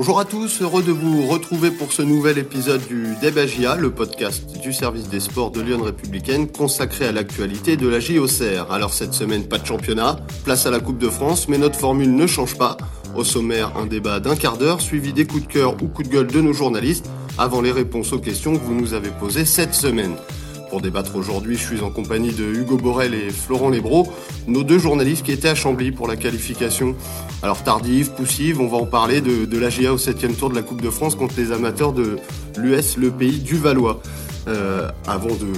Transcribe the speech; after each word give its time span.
Bonjour 0.00 0.18
à 0.18 0.24
tous, 0.24 0.62
heureux 0.62 0.82
de 0.82 0.92
vous 0.92 1.26
retrouver 1.26 1.70
pour 1.70 1.92
ce 1.92 2.00
nouvel 2.00 2.38
épisode 2.38 2.80
du 2.86 3.16
Débagia, 3.20 3.76
le 3.76 3.90
podcast 3.90 4.58
du 4.58 4.72
service 4.72 5.10
des 5.10 5.20
sports 5.20 5.50
de 5.50 5.60
Lyon 5.60 5.82
Républicaine 5.82 6.48
consacré 6.48 7.04
à 7.04 7.12
l'actualité 7.12 7.76
de 7.76 7.86
la 7.86 8.00
JOCR. 8.00 8.72
Alors 8.72 8.94
cette 8.94 9.12
semaine, 9.12 9.46
pas 9.46 9.58
de 9.58 9.66
championnat, 9.66 10.16
place 10.42 10.64
à 10.64 10.70
la 10.70 10.80
Coupe 10.80 10.96
de 10.96 11.10
France, 11.10 11.48
mais 11.48 11.58
notre 11.58 11.78
formule 11.78 12.16
ne 12.16 12.26
change 12.26 12.56
pas. 12.56 12.78
Au 13.14 13.24
sommaire, 13.24 13.76
un 13.76 13.84
débat 13.84 14.20
d'un 14.20 14.36
quart 14.36 14.56
d'heure 14.56 14.80
suivi 14.80 15.12
des 15.12 15.26
coups 15.26 15.46
de 15.46 15.52
cœur 15.52 15.74
ou 15.82 15.88
coups 15.88 16.08
de 16.08 16.14
gueule 16.14 16.28
de 16.28 16.40
nos 16.40 16.54
journalistes 16.54 17.10
avant 17.36 17.60
les 17.60 17.70
réponses 17.70 18.14
aux 18.14 18.20
questions 18.20 18.56
que 18.56 18.64
vous 18.64 18.74
nous 18.74 18.94
avez 18.94 19.10
posées 19.10 19.44
cette 19.44 19.74
semaine. 19.74 20.16
Pour 20.70 20.80
débattre 20.80 21.16
aujourd'hui, 21.16 21.56
je 21.56 21.64
suis 21.64 21.80
en 21.80 21.90
compagnie 21.90 22.32
de 22.32 22.44
Hugo 22.44 22.76
Borel 22.76 23.12
et 23.12 23.30
Florent 23.30 23.70
Lebro, 23.70 24.06
nos 24.46 24.62
deux 24.62 24.78
journalistes 24.78 25.24
qui 25.24 25.32
étaient 25.32 25.48
à 25.48 25.56
Chambly 25.56 25.90
pour 25.90 26.06
la 26.06 26.14
qualification. 26.14 26.94
Alors 27.42 27.64
tardive, 27.64 28.12
poussive, 28.12 28.60
on 28.60 28.68
va 28.68 28.76
en 28.76 28.86
parler 28.86 29.20
de, 29.20 29.58
l'AGA 29.58 29.92
au 29.92 29.98
7 29.98 30.38
tour 30.38 30.48
de 30.48 30.54
la 30.54 30.62
Coupe 30.62 30.80
de 30.80 30.90
France 30.90 31.16
contre 31.16 31.34
les 31.36 31.50
amateurs 31.50 31.92
de 31.92 32.18
l'US, 32.56 32.96
le 32.98 33.10
pays 33.10 33.40
du 33.40 33.56
Valois. 33.56 34.00
Euh, 34.46 34.88
avant 35.06 35.34
de 35.34 35.52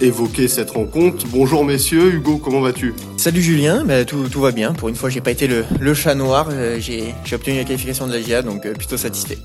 évoquer 0.00 0.46
cette 0.46 0.72
rencontre. 0.72 1.24
Bonjour 1.28 1.64
messieurs, 1.64 2.12
Hugo, 2.12 2.36
comment 2.36 2.60
vas-tu? 2.60 2.92
Salut 3.16 3.40
Julien, 3.40 3.84
bah, 3.84 4.04
tout, 4.04 4.28
va 4.34 4.50
bien. 4.50 4.74
Pour 4.74 4.88
une 4.88 4.94
fois, 4.94 5.08
j'ai 5.08 5.22
pas 5.22 5.30
été 5.30 5.48
le, 5.48 5.94
chat 5.94 6.14
noir. 6.14 6.48
Euh, 6.50 6.78
j'ai 6.78 7.14
obtenu 7.32 7.56
la 7.56 7.64
qualification 7.64 8.06
de 8.06 8.12
l'AGA, 8.12 8.42
donc 8.42 8.66
euh, 8.66 8.74
plutôt 8.74 8.98
satisfait. 8.98 9.38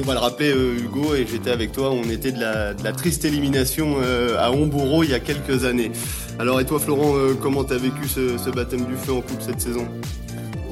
On 0.00 0.06
va 0.06 0.14
le 0.14 0.18
rappeler, 0.18 0.50
euh, 0.50 0.76
Hugo, 0.76 1.14
et 1.14 1.26
j'étais 1.26 1.50
avec 1.50 1.72
toi. 1.72 1.90
On 1.90 2.08
était 2.10 2.32
de 2.32 2.40
la, 2.40 2.92
triste 2.92 3.24
élimination 3.24 3.96
euh, 4.02 4.36
à 4.38 4.50
Hombourg 4.50 5.04
il 5.04 5.10
y 5.10 5.14
a 5.14 5.20
quelques 5.20 5.64
années. 5.64 5.92
Alors, 6.38 6.60
et 6.60 6.66
toi, 6.66 6.80
Florent, 6.80 7.16
euh, 7.16 7.34
comment 7.40 7.64
t'as 7.64 7.76
vécu 7.76 8.08
ce, 8.08 8.50
baptême 8.50 8.86
du 8.86 8.96
feu 8.96 9.12
en 9.12 9.20
coupe 9.20 9.40
cette 9.40 9.60
saison? 9.60 9.86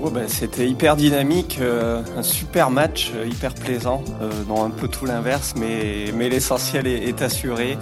Oh, 0.03 0.11
C'était 0.27 0.69
hyper 0.69 0.97
dynamique, 0.97 1.61
un 1.61 2.23
super 2.25 2.71
match, 2.71 3.13
hyper 3.25 3.55
plaisant, 3.55 4.03
un 4.51 4.71
peu 4.71 4.89
tout 4.89 5.07
l'inverse, 5.07 5.55
mais, 5.57 6.07
mais 6.13 6.29
l'essentiel 6.29 6.89
est, 6.89 7.23
assuré. 7.23 7.79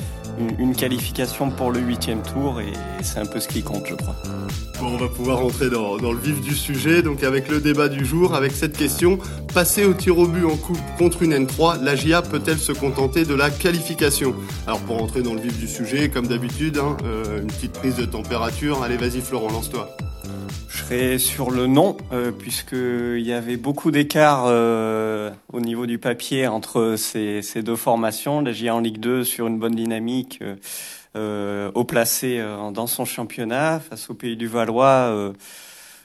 Une, 0.58 0.74
qualification 0.74 1.50
pour 1.50 1.70
le 1.70 1.80
huitième 1.80 2.22
tour, 2.22 2.60
et 2.60 2.72
c'est 3.02 3.18
un 3.18 3.26
peu 3.26 3.40
ce 3.40 3.48
qui 3.48 3.62
compte, 3.62 3.86
je 3.86 3.94
crois. 3.94 4.16
Bon, 4.80 4.86
on 4.86 4.96
va 4.96 5.08
pouvoir 5.08 5.38
rentrer 5.38 5.68
dans, 5.68 5.98
dans, 5.98 6.12
le 6.12 6.18
vif 6.18 6.40
du 6.40 6.54
sujet, 6.54 7.02
donc 7.02 7.22
avec 7.22 7.48
le 7.48 7.60
débat 7.60 7.88
du 7.88 8.06
jour, 8.06 8.34
avec 8.34 8.52
cette 8.52 8.76
question. 8.76 9.18
Passer 9.52 9.84
au 9.84 9.92
tir 9.92 10.18
au 10.18 10.26
but 10.26 10.44
en 10.44 10.56
coupe 10.56 10.78
contre 10.96 11.22
une 11.22 11.34
N3, 11.34 11.82
la 11.82 11.96
GIA 11.96 12.22
peut-elle 12.22 12.58
se 12.58 12.72
contenter 12.72 13.24
de 13.24 13.34
la 13.34 13.50
qualification? 13.50 14.34
Alors 14.66 14.80
pour 14.80 14.98
rentrer 14.98 15.22
dans 15.22 15.34
le 15.34 15.40
vif 15.40 15.58
du 15.58 15.68
sujet, 15.68 16.08
comme 16.08 16.26
d'habitude, 16.26 16.78
hein, 16.78 16.96
euh, 17.04 17.42
une 17.42 17.48
petite 17.48 17.72
prise 17.72 17.96
de 17.96 18.06
température. 18.06 18.82
Allez, 18.82 18.96
vas-y 18.96 19.20
Florent, 19.20 19.50
lance-toi. 19.50 19.94
Je 20.80 20.96
serais 20.96 21.18
sur 21.18 21.50
le 21.50 21.66
non, 21.66 21.96
euh, 22.12 22.32
puisqu'il 22.32 23.20
y 23.20 23.32
avait 23.32 23.56
beaucoup 23.56 23.90
d'écart 23.90 24.46
euh, 24.46 25.30
au 25.52 25.60
niveau 25.60 25.86
du 25.86 25.98
papier 25.98 26.48
entre 26.48 26.96
ces, 26.96 27.42
ces, 27.42 27.62
deux 27.62 27.76
formations. 27.76 28.40
La 28.40 28.52
GIA 28.52 28.74
en 28.74 28.80
Ligue 28.80 28.98
2 28.98 29.22
sur 29.22 29.46
une 29.46 29.58
bonne 29.58 29.76
dynamique. 29.76 30.38
Euh, 30.42 30.56
euh, 31.16 31.72
haut 31.74 31.84
placé 31.84 32.38
euh, 32.38 32.70
dans 32.70 32.86
son 32.86 33.04
championnat 33.04 33.80
face 33.80 34.10
au 34.10 34.14
pays 34.14 34.36
du 34.36 34.46
Valois. 34.46 35.10
Euh, 35.10 35.32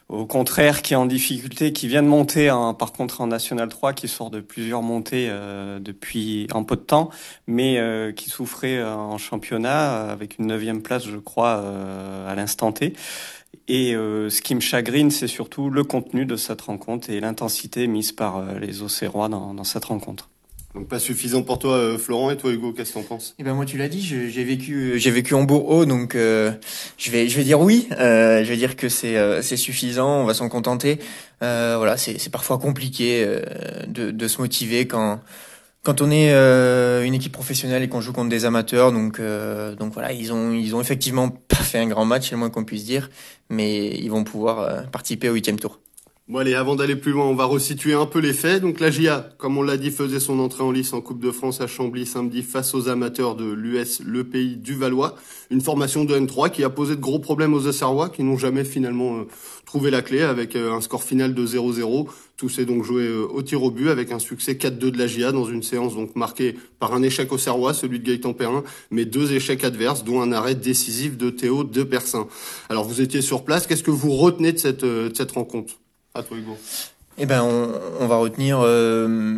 au 0.09 0.25
contraire, 0.25 0.81
qui 0.83 0.93
est 0.93 0.97
en 0.97 1.05
difficulté, 1.07 1.73
qui 1.73 1.87
vient 1.87 2.03
de 2.03 2.07
monter, 2.07 2.51
en, 2.51 2.73
par 2.75 2.91
contre 2.91 3.21
en 3.21 3.27
National 3.27 3.69
3, 3.69 3.93
qui 3.93 4.07
sort 4.07 4.29
de 4.29 4.39
plusieurs 4.39 4.83
montées 4.83 5.31
depuis 5.79 6.45
un 6.53 6.61
peu 6.61 6.75
de 6.75 6.81
temps, 6.81 7.09
mais 7.47 7.81
qui 8.15 8.29
souffrait 8.29 8.83
en 8.83 9.17
championnat 9.17 10.11
avec 10.11 10.37
une 10.37 10.45
neuvième 10.45 10.83
place, 10.83 11.07
je 11.07 11.17
crois, 11.17 11.63
à 12.27 12.35
l'instant 12.35 12.71
T. 12.71 12.93
Et 13.67 13.93
ce 13.93 14.41
qui 14.41 14.55
me 14.55 14.61
chagrine, 14.61 15.11
c'est 15.11 15.27
surtout 15.27 15.69
le 15.69 15.83
contenu 15.83 16.25
de 16.25 16.35
cette 16.35 16.61
rencontre 16.61 17.09
et 17.09 17.19
l'intensité 17.19 17.87
mise 17.87 18.11
par 18.11 18.59
les 18.59 18.81
Auxerrois 18.81 19.29
dans, 19.29 19.53
dans 19.53 19.63
cette 19.63 19.85
rencontre. 19.85 20.29
Donc 20.73 20.89
pas 20.89 20.99
suffisant 20.99 21.41
pour 21.41 21.57
toi, 21.57 21.71
euh, 21.71 21.97
Florent, 21.97 22.31
et 22.31 22.35
toi, 22.35 22.51
Hugo, 22.51 22.73
qu'est-ce 22.73 22.89
que 22.89 22.95
t'en 22.95 23.03
penses? 23.03 23.33
Eh 23.39 23.43
ben 23.43 23.53
moi, 23.53 23.63
tu 23.63 23.77
l'as 23.77 23.87
dit, 23.87 24.01
j'ai 24.01 24.43
vécu, 24.43 24.99
j'ai 24.99 25.09
vécu 25.09 25.33
en 25.33 25.43
Bourg-Haut, 25.43 25.85
donc 25.85 26.15
euh, 26.15 26.51
je 26.97 27.11
vais, 27.11 27.29
je 27.29 27.37
vais 27.37 27.45
dire 27.45 27.61
oui. 27.61 27.87
Euh, 27.93 28.43
je 28.43 28.49
vais 28.49 28.57
dire 28.57 28.75
que 28.75 28.89
c'est, 28.89 29.15
euh, 29.15 29.41
c'est 29.41 29.55
suffisant. 29.55 30.23
On 30.23 30.25
va 30.25 30.33
s'en 30.33 30.49
contenter. 30.49 30.99
Euh, 31.41 31.75
voilà, 31.77 31.95
c'est, 31.95 32.19
c'est 32.19 32.29
parfois 32.29 32.57
compliqué 32.57 33.23
euh, 33.25 33.41
de, 33.87 34.11
de 34.11 34.27
se 34.27 34.41
motiver 34.41 34.85
quand, 34.85 35.21
quand 35.85 36.01
on 36.01 36.11
est 36.11 36.33
une 37.05 37.13
équipe 37.13 37.31
professionnelle 37.31 37.83
et 37.83 37.87
qu'on 37.87 38.01
joue 38.01 38.11
contre 38.11 38.29
des 38.29 38.43
amateurs. 38.43 38.91
Donc, 38.91 39.21
donc 39.79 39.93
voilà, 39.93 40.11
ils 40.11 40.33
ont, 40.33 40.51
ils 40.51 40.75
ont 40.75 40.81
effectivement 40.81 41.29
pas 41.29 41.55
fait 41.55 41.79
un 41.79 41.87
grand 41.87 42.05
match, 42.05 42.25
c'est 42.25 42.31
le 42.31 42.39
moins 42.39 42.49
qu'on 42.49 42.65
puisse 42.65 42.83
dire, 42.83 43.09
mais 43.49 43.91
ils 43.91 44.09
vont 44.09 44.23
pouvoir 44.23 44.89
participer 44.91 45.29
au 45.29 45.33
huitième 45.33 45.59
tour. 45.59 45.79
Bon 46.27 46.39
allez, 46.39 46.55
avant 46.55 46.75
d'aller 46.75 46.95
plus 46.95 47.11
loin, 47.11 47.25
on 47.25 47.35
va 47.35 47.45
resituer 47.45 47.93
un 47.93 48.07
peu 48.07 48.17
les 48.17 48.33
faits. 48.33 48.59
Donc 48.59 48.79
la 48.79 48.89
GIA, 48.89 49.29
comme 49.37 49.59
on 49.59 49.61
l'a 49.61 49.77
dit, 49.77 49.91
faisait 49.91 50.19
son 50.19 50.39
entrée 50.39 50.63
en 50.63 50.71
lice 50.71 50.91
en 50.91 50.99
Coupe 50.99 51.19
de 51.19 51.29
France 51.29 51.61
à 51.61 51.67
Chambly 51.67 52.07
samedi 52.07 52.41
face 52.41 52.73
aux 52.73 52.89
amateurs 52.89 53.35
de 53.35 53.45
l'US, 53.45 54.01
le 54.03 54.23
pays 54.23 54.55
du 54.57 54.73
Valois. 54.73 55.13
Une 55.51 55.61
formation 55.61 56.03
de 56.03 56.17
N3 56.17 56.49
qui 56.49 56.63
a 56.63 56.71
posé 56.71 56.95
de 56.95 56.99
gros 56.99 57.19
problèmes 57.19 57.53
aux 57.53 57.67
Auxerrois 57.67 58.09
qui 58.09 58.23
n'ont 58.23 58.37
jamais 58.37 58.63
finalement 58.63 59.19
euh, 59.19 59.27
trouvé 59.67 59.91
la 59.91 60.01
clé 60.01 60.23
avec 60.23 60.55
euh, 60.55 60.73
un 60.73 60.81
score 60.81 61.03
final 61.03 61.35
de 61.35 61.45
0-0. 61.45 62.07
Tout 62.37 62.49
s'est 62.49 62.65
donc 62.65 62.83
joué 62.83 63.03
euh, 63.03 63.27
au 63.31 63.43
tir 63.43 63.61
au 63.61 63.69
but 63.69 63.89
avec 63.89 64.11
un 64.11 64.17
succès 64.17 64.53
4-2 64.53 64.89
de 64.89 64.97
la 64.97 65.05
GIA 65.05 65.31
dans 65.31 65.45
une 65.45 65.61
séance 65.61 65.93
donc 65.93 66.15
marquée 66.15 66.55
par 66.79 66.95
un 66.95 67.03
échec 67.03 67.31
au 67.31 67.37
Serrois, 67.37 67.75
celui 67.75 67.99
de 67.99 68.03
Gaëtan 68.03 68.33
Perrin, 68.33 68.63
mais 68.89 69.05
deux 69.05 69.31
échecs 69.33 69.63
adverses, 69.63 70.03
dont 70.03 70.19
un 70.23 70.31
arrêt 70.31 70.55
décisif 70.55 71.17
de 71.17 71.29
Théo 71.29 71.63
de 71.63 71.83
Persin. 71.83 72.27
Alors 72.69 72.83
vous 72.83 72.99
étiez 72.99 73.21
sur 73.21 73.45
place, 73.45 73.67
qu'est-ce 73.67 73.83
que 73.83 73.91
vous 73.91 74.13
retenez 74.13 74.53
de 74.53 74.57
cette, 74.57 74.83
de 74.83 75.11
cette 75.13 75.31
rencontre? 75.31 75.75
À 76.15 76.21
Hugo. 76.31 76.57
Eh 77.17 77.25
ben, 77.25 77.43
on, 77.43 77.71
on 77.99 78.07
va 78.07 78.15
retenir 78.15 78.59
euh, 78.61 79.37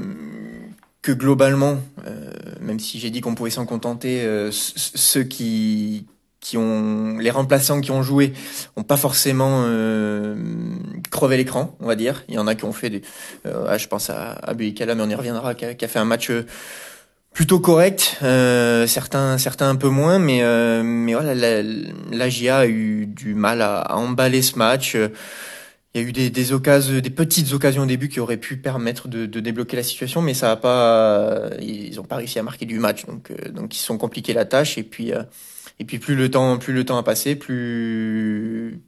que 1.02 1.12
globalement, 1.12 1.78
euh, 2.08 2.32
même 2.62 2.80
si 2.80 3.00
j'ai 3.00 3.10
dit 3.10 3.22
qu'on 3.22 3.36
pouvait 3.36 3.50
s'en 3.50 3.66
contenter, 3.66 4.24
euh, 4.24 4.50
ceux 4.52 5.24
qui 5.24 6.06
qui 6.40 6.56
ont 6.56 7.18
les 7.18 7.32
remplaçants 7.32 7.82
qui 7.82 7.92
ont 7.92 8.04
joué 8.04 8.32
ont 8.78 8.84
pas 8.84 8.96
forcément 8.96 9.64
euh, 9.66 10.36
crevé 11.12 11.36
l'écran, 11.36 11.76
on 11.82 11.88
va 11.88 11.96
dire. 11.96 12.24
Il 12.30 12.36
y 12.36 12.38
en 12.38 12.48
a 12.48 12.56
qui 12.56 12.64
ont 12.64 12.72
fait 12.72 12.90
des, 12.90 13.02
euh, 13.46 13.78
je 13.78 13.88
pense 13.88 14.10
à, 14.10 14.32
à 14.32 14.54
Buikala, 14.54 14.96
mais 14.96 15.04
on 15.04 15.10
y 15.10 15.16
reviendra, 15.16 15.56
qui 15.56 15.66
a, 15.66 15.74
qui 15.74 15.84
a 15.84 15.88
fait 15.90 16.00
un 16.00 16.06
match 16.06 16.32
plutôt 17.34 17.60
correct. 17.60 18.18
Euh, 18.24 18.88
certains, 18.88 19.38
certains 19.38 19.70
un 19.70 19.76
peu 19.76 19.90
moins, 19.90 20.20
mais 20.20 20.42
mais 20.84 21.14
voilà, 21.14 21.36
la, 21.36 21.62
la 22.12 22.30
GIA 22.30 22.60
a 22.60 22.68
eu 22.68 23.08
du 23.08 23.36
mal 23.36 23.62
à, 23.62 23.80
à 23.80 23.96
emballer 23.96 24.42
ce 24.42 24.58
match. 24.58 24.96
Il 25.98 26.04
y 26.04 26.06
a 26.06 26.10
eu 26.10 26.30
des, 26.30 26.54
occasions, 26.54 27.00
des 27.00 27.10
petites 27.10 27.54
occasions 27.54 27.82
au 27.82 27.86
début 27.88 28.08
qui 28.08 28.20
auraient 28.20 28.38
pu 28.38 28.56
permettre 28.56 29.08
de, 29.08 29.26
débloquer 29.26 29.76
la 29.76 29.82
situation, 29.82 30.22
mais 30.22 30.36
ça 30.36 30.52
a 30.52 30.56
pas, 30.56 31.50
ils 31.60 32.00
ont 32.00 32.04
pas 32.04 32.18
réussi 32.18 32.38
à 32.38 32.44
marquer 32.44 32.68
du 32.68 32.78
match, 32.78 33.08
donc 33.08 33.32
euh, 33.32 33.50
donc 33.50 33.76
ils 33.76 33.80
se 33.80 33.86
sont 33.86 33.98
compliqués 33.98 34.34
la 34.34 34.46
tâche 34.46 34.78
et 34.78 34.84
puis 34.84 35.12
euh, 35.12 35.24
plus 36.00 36.16
le 36.16 36.30
temps 36.30 36.98
a 36.98 37.04
passé, 37.04 37.36
plus 37.36 38.80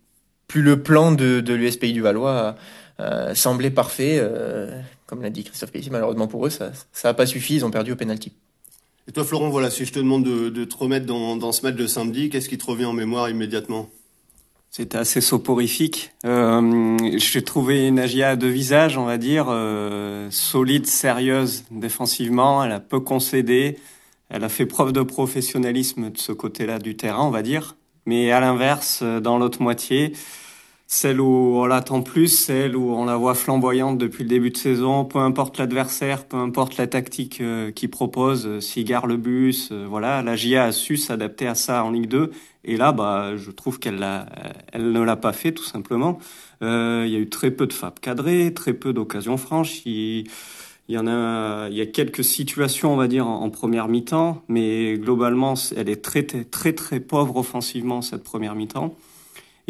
le 0.53 0.83
plan 0.83 1.11
de, 1.11 1.43
l'USPI 1.51 1.93
du 1.93 2.01
Valois 2.01 2.55
euh, 2.99 3.33
semblait 3.33 3.71
parfait, 3.71 4.19
euh, 4.19 4.79
comme 5.07 5.23
l'a 5.23 5.31
dit 5.31 5.43
Christophe 5.43 5.71
Pellissier. 5.71 5.91
Malheureusement 5.91 6.27
pour 6.27 6.45
eux, 6.45 6.51
ça 6.51 6.71
ça 6.93 7.09
a 7.09 7.15
pas 7.15 7.25
suffi, 7.25 7.55
ils 7.55 7.65
ont 7.65 7.71
perdu 7.71 7.93
au 7.93 7.95
penalty. 7.95 8.33
Et 9.07 9.11
toi, 9.13 9.23
Florent, 9.23 9.49
voilà, 9.49 9.71
si 9.71 9.83
je 9.83 9.93
te 9.93 9.97
demande 9.97 10.25
de, 10.25 10.49
de 10.49 10.63
te 10.63 10.77
remettre 10.77 11.07
dans, 11.07 11.37
dans 11.37 11.53
ce 11.53 11.63
match 11.63 11.75
de 11.75 11.87
samedi, 11.87 12.29
qu'est-ce 12.29 12.49
qui 12.49 12.59
te 12.59 12.65
revient 12.67 12.85
en 12.85 12.93
mémoire 12.93 13.31
immédiatement? 13.31 13.89
C'était 14.71 14.97
assez 14.97 15.21
soporifique. 15.21 16.11
Euh, 16.25 16.97
J'ai 17.17 17.41
trouvé 17.43 17.87
une 17.87 17.99
Agia 17.99 18.29
à 18.29 18.35
deux 18.35 18.49
visages, 18.49 18.97
on 18.97 19.05
va 19.05 19.17
dire, 19.17 19.47
euh, 19.49 20.27
solide, 20.31 20.85
sérieuse 20.85 21.63
défensivement. 21.71 22.63
Elle 22.63 22.71
a 22.71 22.79
peu 22.79 22.99
concédé. 22.99 23.79
Elle 24.29 24.43
a 24.43 24.49
fait 24.49 24.67
preuve 24.67 24.93
de 24.93 25.01
professionnalisme 25.01 26.11
de 26.11 26.17
ce 26.17 26.31
côté-là 26.31 26.77
du 26.77 26.95
terrain, 26.95 27.23
on 27.23 27.31
va 27.31 27.41
dire. 27.41 27.77
Mais 28.05 28.31
à 28.31 28.39
l'inverse, 28.39 29.01
dans 29.03 29.37
l'autre 29.37 29.61
moitié, 29.61 30.13
celle 30.91 31.21
où 31.21 31.61
on 31.61 31.67
l'attend 31.67 32.01
plus, 32.01 32.29
celle 32.29 32.75
où 32.75 32.91
on 32.95 33.05
la 33.05 33.15
voit 33.15 33.35
flamboyante 33.35 33.99
depuis 33.99 34.23
le 34.23 34.29
début 34.29 34.49
de 34.49 34.57
saison, 34.57 35.05
peu 35.05 35.19
importe 35.19 35.59
l'adversaire, 35.59 36.25
peu 36.25 36.35
importe 36.35 36.77
la 36.77 36.87
tactique 36.87 37.41
euh, 37.41 37.69
qu'il 37.69 37.91
propose, 37.91 38.47
euh, 38.47 38.59
s'il 38.59 38.89
le 39.05 39.15
bus, 39.15 39.69
euh, 39.71 39.85
voilà, 39.87 40.23
la 40.23 40.35
GIA 40.35 40.63
a 40.63 40.71
su 40.71 40.97
s'adapter 40.97 41.45
à 41.45 41.53
ça 41.53 41.83
en 41.83 41.91
Ligue 41.91 42.07
2 42.07 42.31
et 42.63 42.75
là, 42.75 42.91
bah, 42.91 43.37
je 43.37 43.51
trouve 43.51 43.77
qu'elle 43.77 44.03
elle 44.73 44.91
ne 44.91 45.01
l'a 45.01 45.15
pas 45.15 45.31
fait 45.31 45.51
tout 45.51 45.63
simplement. 45.63 46.17
Euh, 46.63 47.03
il 47.05 47.13
y 47.13 47.15
a 47.15 47.19
eu 47.19 47.29
très 47.29 47.51
peu 47.51 47.67
de 47.67 47.73
FAP 47.73 47.99
cadrées, 47.99 48.51
très 48.55 48.73
peu 48.73 48.91
d'occasions 48.91 49.37
franches. 49.37 49.85
Il, 49.85 50.27
y 50.89 50.97
en 50.97 51.05
a, 51.05 51.69
il 51.69 51.77
y 51.77 51.81
a 51.81 51.85
quelques 51.85 52.23
situations, 52.23 52.91
on 52.91 52.97
va 52.97 53.07
dire, 53.07 53.27
en, 53.27 53.47
première 53.51 53.87
mi-temps, 53.89 54.41
mais 54.47 54.97
globalement, 54.97 55.53
elle 55.77 55.87
est 55.87 56.03
très, 56.03 56.23
très, 56.23 56.73
très 56.73 56.99
pauvre 56.99 57.37
offensivement 57.37 58.01
cette 58.01 58.23
première 58.23 58.55
mi-temps. 58.55 58.95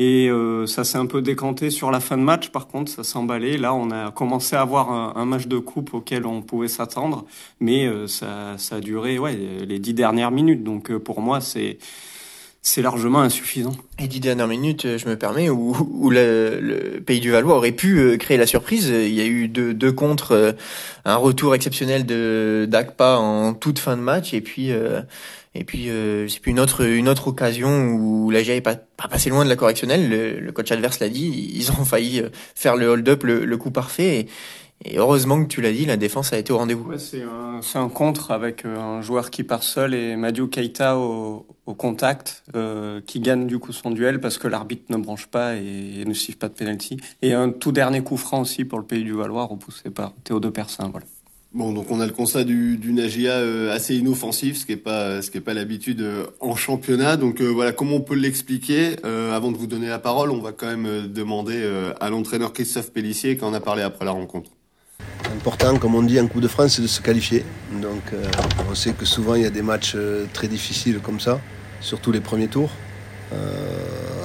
Et 0.02 0.30
euh, 0.30 0.66
ça 0.66 0.86
s'est 0.86 0.98
un 0.98 1.08
peu 1.08 1.22
décanté 1.22 1.70
sur 1.70 1.92
la 1.92 2.00
fin 2.00 2.16
de 2.16 2.22
match. 2.22 2.52
Par 2.52 2.68
contre, 2.68 3.04
ça 3.04 3.20
emballé. 3.20 3.58
Là, 3.58 3.74
on 3.74 3.92
a 3.92 4.12
commencé 4.12 4.56
à 4.56 4.62
avoir 4.62 4.90
un, 4.90 5.26
match 5.26 5.48
de 5.48 5.58
coupe 5.58 5.94
auquel 5.94 6.26
on 6.26 6.42
pouvait 6.42 6.70
s'attendre, 6.70 7.26
mais 7.60 7.86
euh, 7.86 8.08
ça, 8.08 8.56
a 8.72 8.80
duré 8.80 9.20
les 9.68 9.78
dix 9.80 9.94
dernières 9.94 10.32
minutes. 10.32 10.64
Donc 10.64 10.90
euh, 10.90 11.00
pour 11.00 11.20
moi, 11.20 11.42
c'est 11.42 11.78
largement 12.78 13.20
insuffisant. 13.20 13.74
Et 14.02 14.08
dix 14.08 14.22
dernières 14.22 14.48
minutes, 14.48 14.88
je 14.98 15.06
me 15.10 15.18
permets, 15.18 15.50
où, 15.50 16.10
le, 16.10 17.02
Pays 17.06 17.20
du 17.20 17.32
Valois 17.32 17.58
aurait 17.58 17.74
pu 17.74 18.18
créer 18.18 18.38
la 18.38 18.48
surprise. 18.48 18.88
Il 18.88 19.14
y 19.14 19.20
a 19.20 19.26
eu 19.26 19.50
deux, 19.50 19.74
deux 19.74 19.92
contre, 19.92 20.56
un 21.04 21.16
retour 21.18 21.56
exceptionnel 21.56 22.06
de 22.06 22.66
d'Akpa 22.70 23.18
en 23.18 23.54
toute 23.54 23.80
fin 23.80 23.98
de 23.98 24.02
match, 24.02 24.34
et 24.34 24.40
puis 24.40 24.72
et 25.56 25.64
puis 25.64 25.90
euh, 25.90 26.28
c'est 26.28 26.40
puis 26.40 26.52
une 26.52 26.60
autre 26.60 26.86
une 26.86 27.10
autre 27.10 27.30
occasion 27.30 27.90
où 27.90 28.30
la 28.30 28.44
GIA 28.44 28.56
est 28.56 28.62
pas, 28.62 28.76
pas 28.76 29.08
passé 29.08 29.30
loin 29.30 29.44
de 29.44 29.50
la 29.50 29.56
correctionnelle. 29.56 30.10
Le, 30.10 30.40
le 30.40 30.52
coach 30.52 30.72
adverse 30.72 31.00
l'a 31.00 31.10
dit, 31.10 31.52
ils 31.56 31.72
ont 31.72 31.86
failli 31.86 32.22
euh, 32.22 32.30
faire 32.56 32.76
le 32.76 32.88
hold-up, 32.88 33.24
le, 33.24 33.46
le, 33.46 33.58
coup 33.58 33.72
parfait. 33.72 34.28
Et, 34.86 34.98
heureusement 34.98 35.44
que 35.44 35.48
tu 35.48 35.62
l'as 35.62 35.74
dit, 35.74 35.86
la 35.86 35.98
défense 35.98 36.32
a 36.34 36.38
été 36.38 36.54
au 36.54 36.58
rendez-vous. 36.58 36.90
Ouais, 36.90 37.00
c'est 37.00 37.24
un, 37.24 37.60
un, 37.76 37.90
contre 37.90 38.32
avec 38.32 38.64
euh, 38.64 38.78
un 38.78 39.02
joueur 39.02 39.30
qui 39.32 39.44
part 39.44 39.64
seul 39.64 39.94
et 39.94 40.16
Madiou 40.16 40.48
Keita 40.48 40.98
au, 40.98 41.46
au 41.66 41.74
contact, 41.74 42.44
euh, 42.56 43.02
qui 43.06 43.20
gagne 43.20 43.46
du 43.46 43.60
coup 43.60 43.74
son 43.74 43.92
duel 43.92 44.20
parce 44.20 44.38
que 44.38 44.48
l'arbitre 44.48 44.86
ne 44.90 44.98
branche 44.98 45.28
pas 45.28 45.56
et, 45.56 46.04
ne 46.06 46.14
siffle 46.14 46.38
pas 46.38 46.48
de 46.48 46.54
penalty. 46.54 46.98
Et 47.22 47.34
un 47.34 47.50
tout 47.50 47.72
dernier 47.72 48.02
coup 48.02 48.18
franc 48.18 48.42
aussi 48.42 48.66
pour 48.66 48.80
le 48.80 48.86
pays 48.86 49.04
du 49.04 49.14
Valois, 49.14 49.46
repoussé 49.46 49.90
par 49.90 50.14
Théo 50.24 50.40
de 50.40 50.50
Persin. 50.50 50.90
Voilà. 50.90 51.06
Bon, 51.52 51.74
donc 51.74 51.90
on 51.90 52.00
a 52.00 52.06
le 52.06 52.12
constat 52.12 52.44
du, 52.44 52.78
du 52.78 52.94
Nagia 52.94 53.32
euh, 53.32 53.74
assez 53.74 53.96
inoffensif, 53.96 54.60
ce 54.60 54.66
qui 54.68 54.74
est 54.74 54.78
pas 54.78 55.20
qui 55.20 55.42
l'habitude 55.48 56.02
euh, 56.02 56.28
en 56.42 56.56
championnat. 56.56 57.18
Donc 57.18 57.42
euh, 57.42 57.48
voilà, 57.48 57.72
comment 57.72 57.96
on 57.96 58.02
peut 58.02 58.16
l'expliquer 58.16 58.98
Avant 59.04 59.52
de 59.52 59.58
vous 59.58 59.66
donner 59.66 59.88
la 59.88 59.98
parole, 59.98 60.30
on 60.30 60.42
va 60.42 60.52
quand 60.52 60.68
même 60.68 61.08
demander 61.08 61.68
à 62.00 62.10
l'entraîneur 62.12 62.54
Christophe 62.54 62.92
Pellissier 62.92 63.36
quand 63.36 63.50
on 63.50 63.54
a 63.56 63.60
parlé 63.60 63.82
après 63.82 64.06
la 64.06 64.12
rencontre. 64.12 64.52
Important, 65.36 65.78
comme 65.80 65.96
on 65.96 66.04
dit 66.04 66.20
en 66.20 66.28
Coupe 66.28 66.42
de 66.42 66.48
France, 66.48 66.76
c'est 66.76 66.82
de 66.84 66.88
se 66.88 67.02
qualifier. 67.02 67.44
Donc 67.82 68.04
on 68.70 68.76
sait 68.76 68.92
que 68.92 69.06
souvent 69.06 69.34
il 69.34 69.42
y 69.42 69.46
a 69.46 69.50
des 69.50 69.64
matchs 69.64 69.96
très 70.34 70.48
difficiles 70.48 71.00
comme 71.00 71.20
ça, 71.20 71.42
surtout 71.82 72.12
les 72.12 72.22
premiers 72.22 72.48
tours. 72.48 72.72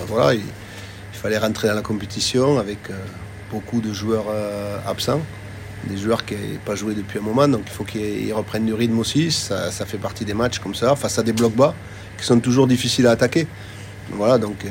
voilà, 0.09 0.35
il, 0.35 0.41
il, 0.41 1.19
fallait 1.19 1.39
rentrer 1.39 1.69
dans 1.69 1.75
la 1.75 1.83
compétition 1.83 2.59
avec 2.59 2.81
beaucoup 3.51 3.81
de 3.81 3.95
joueurs 3.95 4.27
absents 4.87 5.23
des 5.85 5.97
joueurs 5.97 6.25
qui 6.25 6.35
n'ont 6.35 6.41
pas 6.65 6.75
joué 6.75 6.95
depuis 6.95 7.19
un 7.19 7.23
moment, 7.23 7.49
donc 7.49 7.63
il 7.67 7.73
faut 7.73 7.85
qu'ils 7.85 8.33
reprennent 8.33 8.67
du 8.67 8.75
rythme 8.75 8.99
aussi. 8.99 9.31
Ça, 9.31 9.71
fait 9.71 9.99
partie 9.99 10.25
des 10.25 10.35
matchs 10.35 10.59
comme 10.59 10.75
ça, 10.75 10.97
face 10.97 11.19
à 11.19 11.23
des 11.23 11.33
blocs 11.33 11.55
bas 11.55 11.75
qui 12.19 12.25
sont 12.25 12.41
toujours 12.41 12.67
difficiles 12.67 13.07
à 13.07 13.13
attaquer. 13.13 13.47
Voilà, 14.11 14.37
donc 14.39 14.65
euh, 14.65 14.69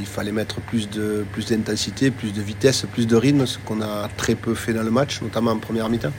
il 0.00 0.04
fallait 0.04 0.32
mettre 0.32 0.60
plus 0.60 0.88
d'intensité, 0.90 2.10
plus 2.10 2.32
de 2.32 2.42
vitesse, 2.42 2.84
plus 2.92 3.06
de 3.06 3.16
rythme, 3.16 3.46
ce 3.46 3.58
qu'on 3.58 3.80
a 3.80 4.08
très 4.16 4.34
peu 4.34 4.54
fait 4.54 4.74
dans 4.74 4.82
le 4.82 4.90
match, 4.90 5.22
notamment 5.22 5.52
en 5.52 5.58
première 5.58 5.88
mi-temps. 5.88 6.12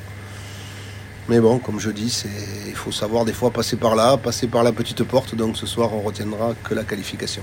Mais 1.27 1.39
bon, 1.39 1.59
comme 1.59 1.80
je 1.80 1.89
dis, 1.89 2.24
il 2.68 2.75
faut 2.75 2.92
savoir 2.92 3.25
des 3.25 3.33
fois 3.33 3.51
passer 3.51 3.77
par 3.77 3.95
là, 3.95 4.18
passer 4.18 4.47
par 4.47 4.63
la 4.63 4.71
petite 4.71 5.03
porte. 5.03 5.36
Donc 5.36 5.57
ce 5.57 5.65
soir, 5.65 5.94
on 5.94 6.01
retiendra 6.01 6.53
que 6.63 6.75
la 6.75 6.83
qualification. 6.83 7.42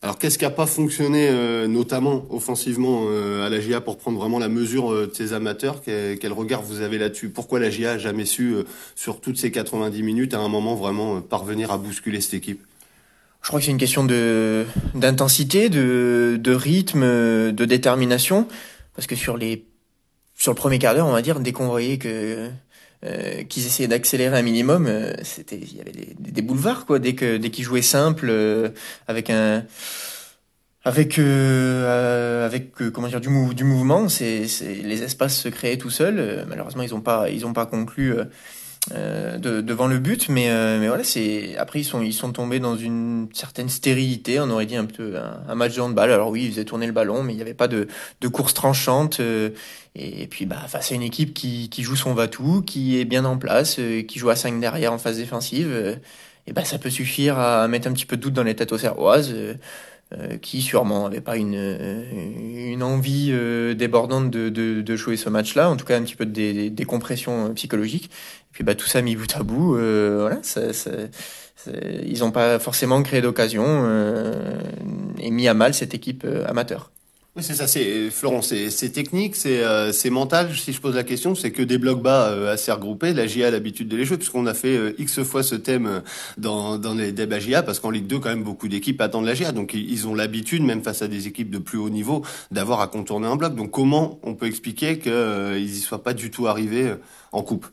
Alors 0.00 0.16
qu'est-ce 0.16 0.38
qui 0.38 0.44
n'a 0.44 0.50
pas 0.50 0.66
fonctionné, 0.66 1.28
euh, 1.28 1.66
notamment 1.66 2.24
offensivement 2.30 3.06
euh, 3.08 3.44
à 3.44 3.50
la 3.50 3.60
GIA 3.60 3.80
pour 3.80 3.98
prendre 3.98 4.16
vraiment 4.16 4.38
la 4.38 4.48
mesure 4.48 4.92
euh, 4.92 5.08
de 5.08 5.14
ces 5.14 5.32
amateurs? 5.32 5.82
Quel, 5.82 6.32
regard 6.32 6.62
vous 6.62 6.82
avez 6.82 6.98
là-dessus? 6.98 7.30
Pourquoi 7.30 7.58
la 7.58 7.68
GIA 7.68 7.92
a 7.92 7.98
jamais 7.98 8.24
su, 8.24 8.54
sur 8.94 9.20
toutes 9.20 9.38
ces 9.38 9.50
90 9.50 10.02
minutes, 10.04 10.34
à 10.34 10.38
un 10.38 10.48
moment 10.48 10.76
vraiment 10.76 11.20
parvenir 11.20 11.72
à 11.72 11.78
bousculer 11.78 12.20
cette 12.20 12.34
équipe? 12.34 12.64
Je 13.42 13.48
crois 13.48 13.58
que 13.58 13.66
c'est 13.66 13.72
une 13.72 13.78
question 13.78 14.04
de 14.04 14.66
d'intensité, 14.94 15.68
de, 15.68 16.38
de 16.40 16.52
rythme, 16.52 17.02
de 17.52 17.64
détermination, 17.64 18.46
parce 18.94 19.08
que 19.08 19.16
sur 19.16 19.36
les 19.36 19.64
sur 20.36 20.52
le 20.52 20.56
premier 20.56 20.78
quart 20.78 20.94
d'heure, 20.94 21.08
on 21.08 21.12
va 21.12 21.22
dire, 21.22 21.40
dès 21.40 21.50
qu'on 21.50 21.66
voyait 21.66 21.98
que 21.98 22.48
euh, 23.04 23.44
qu'ils 23.44 23.64
essayaient 23.64 23.88
d'accélérer 23.88 24.36
un 24.36 24.42
minimum, 24.42 24.86
euh, 24.88 25.12
c'était 25.22 25.56
il 25.56 25.76
y 25.76 25.80
avait 25.80 25.92
des, 25.92 26.16
des, 26.18 26.42
boulevards 26.42 26.84
quoi. 26.84 26.98
Dès 26.98 27.14
que 27.14 27.36
dès 27.36 27.50
qu'ils 27.50 27.64
jouaient 27.64 27.80
simple, 27.80 28.26
euh, 28.28 28.70
avec 29.06 29.30
un 29.30 29.64
avec 30.84 31.18
avec 31.20 32.74
comment 32.92 33.06
dire 33.06 33.20
du 33.20 33.64
mouvement, 33.64 34.08
c'est 34.08 34.46
les 34.82 35.02
espaces 35.04 35.36
se 35.36 35.48
créaient 35.48 35.78
tout 35.78 35.90
seuls. 35.90 36.44
malheureusement, 36.48 36.82
ils 36.82 36.94
ont 36.94 37.00
pas 37.00 37.30
ils 37.30 37.46
ont 37.46 37.52
pas 37.52 37.66
conclu. 37.66 38.14
De, 38.90 39.60
devant 39.60 39.86
le 39.86 39.98
but, 39.98 40.30
mais 40.30 40.48
mais 40.78 40.88
voilà, 40.88 41.04
c'est 41.04 41.56
après 41.58 41.80
ils 41.80 41.84
sont 41.84 42.00
ils 42.00 42.14
sont 42.14 42.32
tombés 42.32 42.58
dans 42.58 42.76
une 42.76 43.28
certaine 43.34 43.68
stérilité, 43.68 44.40
on 44.40 44.48
aurait 44.48 44.64
dit 44.64 44.76
un 44.76 44.86
peu 44.86 45.16
un, 45.46 45.54
match 45.54 45.74
de 45.76 45.80
handball. 45.82 46.10
Alors 46.10 46.30
oui, 46.30 46.44
ils 46.44 46.52
faisaient 46.52 46.64
tourner 46.64 46.86
le 46.86 46.92
ballon, 46.92 47.22
mais 47.22 47.34
il 47.34 47.36
n'y 47.36 47.42
avait 47.42 47.52
pas 47.52 47.68
de 47.68 47.86
de 48.20 48.28
course 48.28 48.54
tranchante. 48.54 49.20
Et 49.98 50.28
puis 50.28 50.46
bah 50.46 50.56
face 50.68 50.92
à 50.92 50.94
une 50.94 51.02
équipe 51.02 51.34
qui, 51.34 51.68
qui 51.68 51.82
joue 51.82 51.96
son 51.96 52.14
va-tout, 52.14 52.62
qui 52.62 52.98
est 53.00 53.04
bien 53.04 53.24
en 53.24 53.36
place, 53.36 53.78
euh, 53.80 54.02
qui 54.02 54.18
joue 54.18 54.30
à 54.30 54.36
5 54.36 54.60
derrière 54.60 54.92
en 54.92 54.98
phase 54.98 55.16
défensive, 55.16 55.68
euh, 55.70 55.96
et 56.46 56.52
bah 56.52 56.64
ça 56.64 56.78
peut 56.78 56.90
suffire 56.90 57.38
à 57.38 57.66
mettre 57.66 57.88
un 57.88 57.92
petit 57.92 58.06
peu 58.06 58.16
de 58.16 58.22
doute 58.22 58.34
dans 58.34 58.44
les 58.44 58.54
têtes 58.54 58.72
aux 58.72 58.78
serroises, 58.78 59.30
euh, 59.32 59.54
qui 60.40 60.62
sûrement 60.62 61.04
n'avaient 61.04 61.20
pas 61.20 61.36
une, 61.36 61.54
une 61.54 62.82
envie 62.82 63.30
débordante 63.76 64.30
de, 64.30 64.48
de, 64.48 64.80
de, 64.80 64.96
jouer 64.96 65.16
ce 65.16 65.28
match-là, 65.28 65.68
en 65.68 65.76
tout 65.76 65.84
cas 65.84 65.98
un 65.98 66.02
petit 66.02 66.16
peu 66.16 66.24
de 66.26 66.68
décompression 66.68 67.52
psychologique. 67.54 68.06
Et 68.06 68.52
puis 68.52 68.64
bah 68.64 68.74
tout 68.74 68.86
ça 68.86 69.02
mis 69.02 69.16
bout 69.16 69.36
à 69.36 69.42
bout, 69.42 69.74
voilà, 69.74 70.38
ça, 70.42 70.72
ça, 70.72 70.90
ils 72.06 72.20
n'ont 72.20 72.30
pas 72.30 72.58
forcément 72.58 73.02
créé 73.02 73.20
d'occasion 73.20 73.86
et 75.18 75.30
mis 75.30 75.46
à 75.46 75.54
mal 75.54 75.74
cette 75.74 75.94
équipe 75.94 76.26
amateur. 76.46 76.90
C'est 77.40 77.54
ça, 77.54 77.68
c'est 77.68 78.10
Florent, 78.10 78.42
c'est 78.42 78.90
technique, 78.92 79.36
c'est 79.36 79.62
euh, 79.62 79.92
mental. 80.10 80.54
Si 80.54 80.72
je 80.72 80.80
pose 80.80 80.96
la 80.96 81.04
question, 81.04 81.34
c'est 81.34 81.52
que 81.52 81.62
des 81.62 81.78
blocs 81.78 82.02
bas 82.02 82.30
euh, 82.30 82.52
assez 82.52 82.72
regroupés. 82.72 83.12
La 83.14 83.26
GIA 83.26 83.48
a 83.48 83.50
l'habitude 83.50 83.86
de 83.88 83.96
les 83.96 84.04
jouer, 84.04 84.16
puisqu'on 84.16 84.46
a 84.46 84.54
fait 84.54 84.76
euh, 84.76 84.94
x 84.98 85.22
fois 85.22 85.42
ce 85.42 85.54
thème 85.54 85.86
euh, 85.86 86.00
dans, 86.36 86.78
dans 86.78 86.94
les 86.94 87.12
débats 87.12 87.38
GIA, 87.38 87.62
parce 87.62 87.78
qu'en 87.78 87.90
Ligue 87.90 88.06
2, 88.06 88.18
quand 88.18 88.30
même, 88.30 88.42
beaucoup 88.42 88.66
d'équipes 88.66 89.00
attendent 89.00 89.26
la 89.26 89.34
GIA. 89.34 89.52
Donc, 89.52 89.74
ils 89.74 90.08
ont 90.08 90.14
l'habitude, 90.14 90.64
même 90.64 90.82
face 90.82 91.02
à 91.02 91.08
des 91.08 91.28
équipes 91.28 91.50
de 91.50 91.58
plus 91.58 91.78
haut 91.78 91.90
niveau, 91.90 92.24
d'avoir 92.50 92.80
à 92.80 92.88
contourner 92.88 93.28
un 93.28 93.36
bloc. 93.36 93.54
Donc, 93.54 93.70
comment 93.70 94.18
on 94.24 94.34
peut 94.34 94.46
expliquer 94.46 94.98
qu'ils 94.98 95.58
y 95.58 95.80
soient 95.80 96.02
pas 96.02 96.14
du 96.14 96.30
tout 96.30 96.48
arrivés 96.48 96.94
en 97.30 97.42
coupe? 97.42 97.66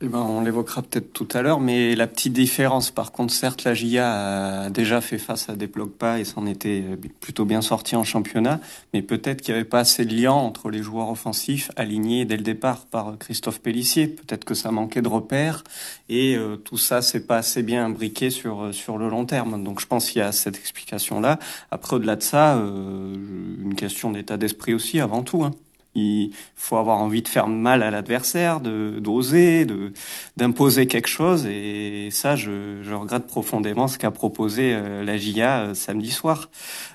Eh 0.00 0.06
ben, 0.06 0.20
on 0.20 0.42
l'évoquera 0.42 0.82
peut-être 0.82 1.12
tout 1.12 1.26
à 1.32 1.42
l'heure, 1.42 1.58
mais 1.58 1.96
la 1.96 2.06
petite 2.06 2.32
différence, 2.32 2.92
par 2.92 3.10
contre, 3.10 3.34
certes, 3.34 3.64
la 3.64 3.74
GIA 3.74 4.66
a 4.66 4.70
déjà 4.70 5.00
fait 5.00 5.18
face 5.18 5.48
à 5.48 5.56
des 5.56 5.66
blocs 5.66 5.96
pas 5.96 6.20
et 6.20 6.24
s'en 6.24 6.46
était 6.46 6.84
plutôt 7.20 7.44
bien 7.44 7.62
sorti 7.62 7.96
en 7.96 8.04
championnat, 8.04 8.60
mais 8.94 9.02
peut-être 9.02 9.42
qu'il 9.42 9.54
n'y 9.54 9.60
avait 9.60 9.68
pas 9.68 9.80
assez 9.80 10.04
de 10.04 10.14
lien 10.14 10.30
entre 10.30 10.70
les 10.70 10.84
joueurs 10.84 11.10
offensifs 11.10 11.72
alignés 11.74 12.24
dès 12.26 12.36
le 12.36 12.44
départ 12.44 12.86
par 12.86 13.18
Christophe 13.18 13.60
Pellissier. 13.60 14.06
Peut-être 14.06 14.44
que 14.44 14.54
ça 14.54 14.70
manquait 14.70 15.02
de 15.02 15.08
repères 15.08 15.64
et 16.08 16.36
euh, 16.36 16.54
tout 16.54 16.78
ça, 16.78 17.02
c'est 17.02 17.26
pas 17.26 17.38
assez 17.38 17.64
bien 17.64 17.86
imbriqué 17.86 18.30
sur 18.30 18.72
sur 18.72 18.98
le 18.98 19.08
long 19.08 19.24
terme. 19.26 19.64
Donc, 19.64 19.80
je 19.80 19.86
pense 19.86 20.10
qu'il 20.10 20.20
y 20.20 20.24
a 20.24 20.30
cette 20.30 20.56
explication-là. 20.56 21.40
Après, 21.72 21.96
au-delà 21.96 22.14
de 22.14 22.22
ça, 22.22 22.56
euh, 22.56 23.14
une 23.60 23.74
question 23.74 24.12
d'état 24.12 24.36
d'esprit 24.36 24.74
aussi, 24.74 25.00
avant 25.00 25.24
tout. 25.24 25.42
Hein. 25.42 25.50
Il 25.98 26.32
faut 26.56 26.76
avoir 26.76 26.98
envie 26.98 27.22
de 27.22 27.28
faire 27.28 27.48
mal 27.48 27.82
à 27.82 27.90
l'adversaire, 27.90 28.60
de 28.60 28.98
d'oser, 29.00 29.64
de 29.64 29.92
d'imposer 30.36 30.86
quelque 30.86 31.08
chose. 31.08 31.46
Et 31.46 32.08
ça, 32.10 32.36
je, 32.36 32.50
regrette 32.94 33.26
profondément 33.26 33.88
ce 33.88 33.98
qu'a 33.98 34.10
proposé 34.10 34.72
euh, 34.74 35.04
la 35.04 35.16
GIA 35.16 35.60
euh, 35.60 35.74
samedi 35.74 36.10
soir. 36.10 36.50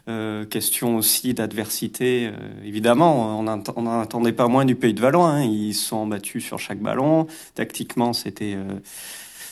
Euh, 0.09 0.45
question 0.45 0.97
aussi 0.97 1.33
d'adversité. 1.33 2.29
évidemment, 2.65 3.39
on 3.39 3.43
n'en 3.43 4.01
attendait 4.01 4.33
pas 4.33 4.47
moins 4.47 4.65
du 4.65 4.75
Pays 4.75 4.93
de 4.93 5.01
Valois. 5.01 5.29
Hein. 5.29 5.43
Ils 5.43 5.73
se 5.73 5.87
sont 5.87 6.07
battus 6.07 6.43
sur 6.43 6.59
chaque 6.59 6.79
ballon. 6.79 7.27
Tactiquement, 7.55 8.13
c'était 8.13 8.57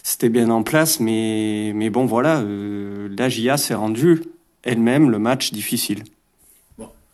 c'était 0.04 0.30
bien 0.30 0.50
en 0.50 0.64
place, 0.64 1.00
mais 1.00 1.72
mais 1.76 1.90
bon, 1.90 2.06
voilà, 2.06 2.44
la 2.44 3.30
GIA 3.30 3.58
s'est 3.58 3.76
rendue 3.76 4.24
elle-même 4.64 5.10
le 5.10 5.20
match 5.20 5.52
difficile 5.52 6.04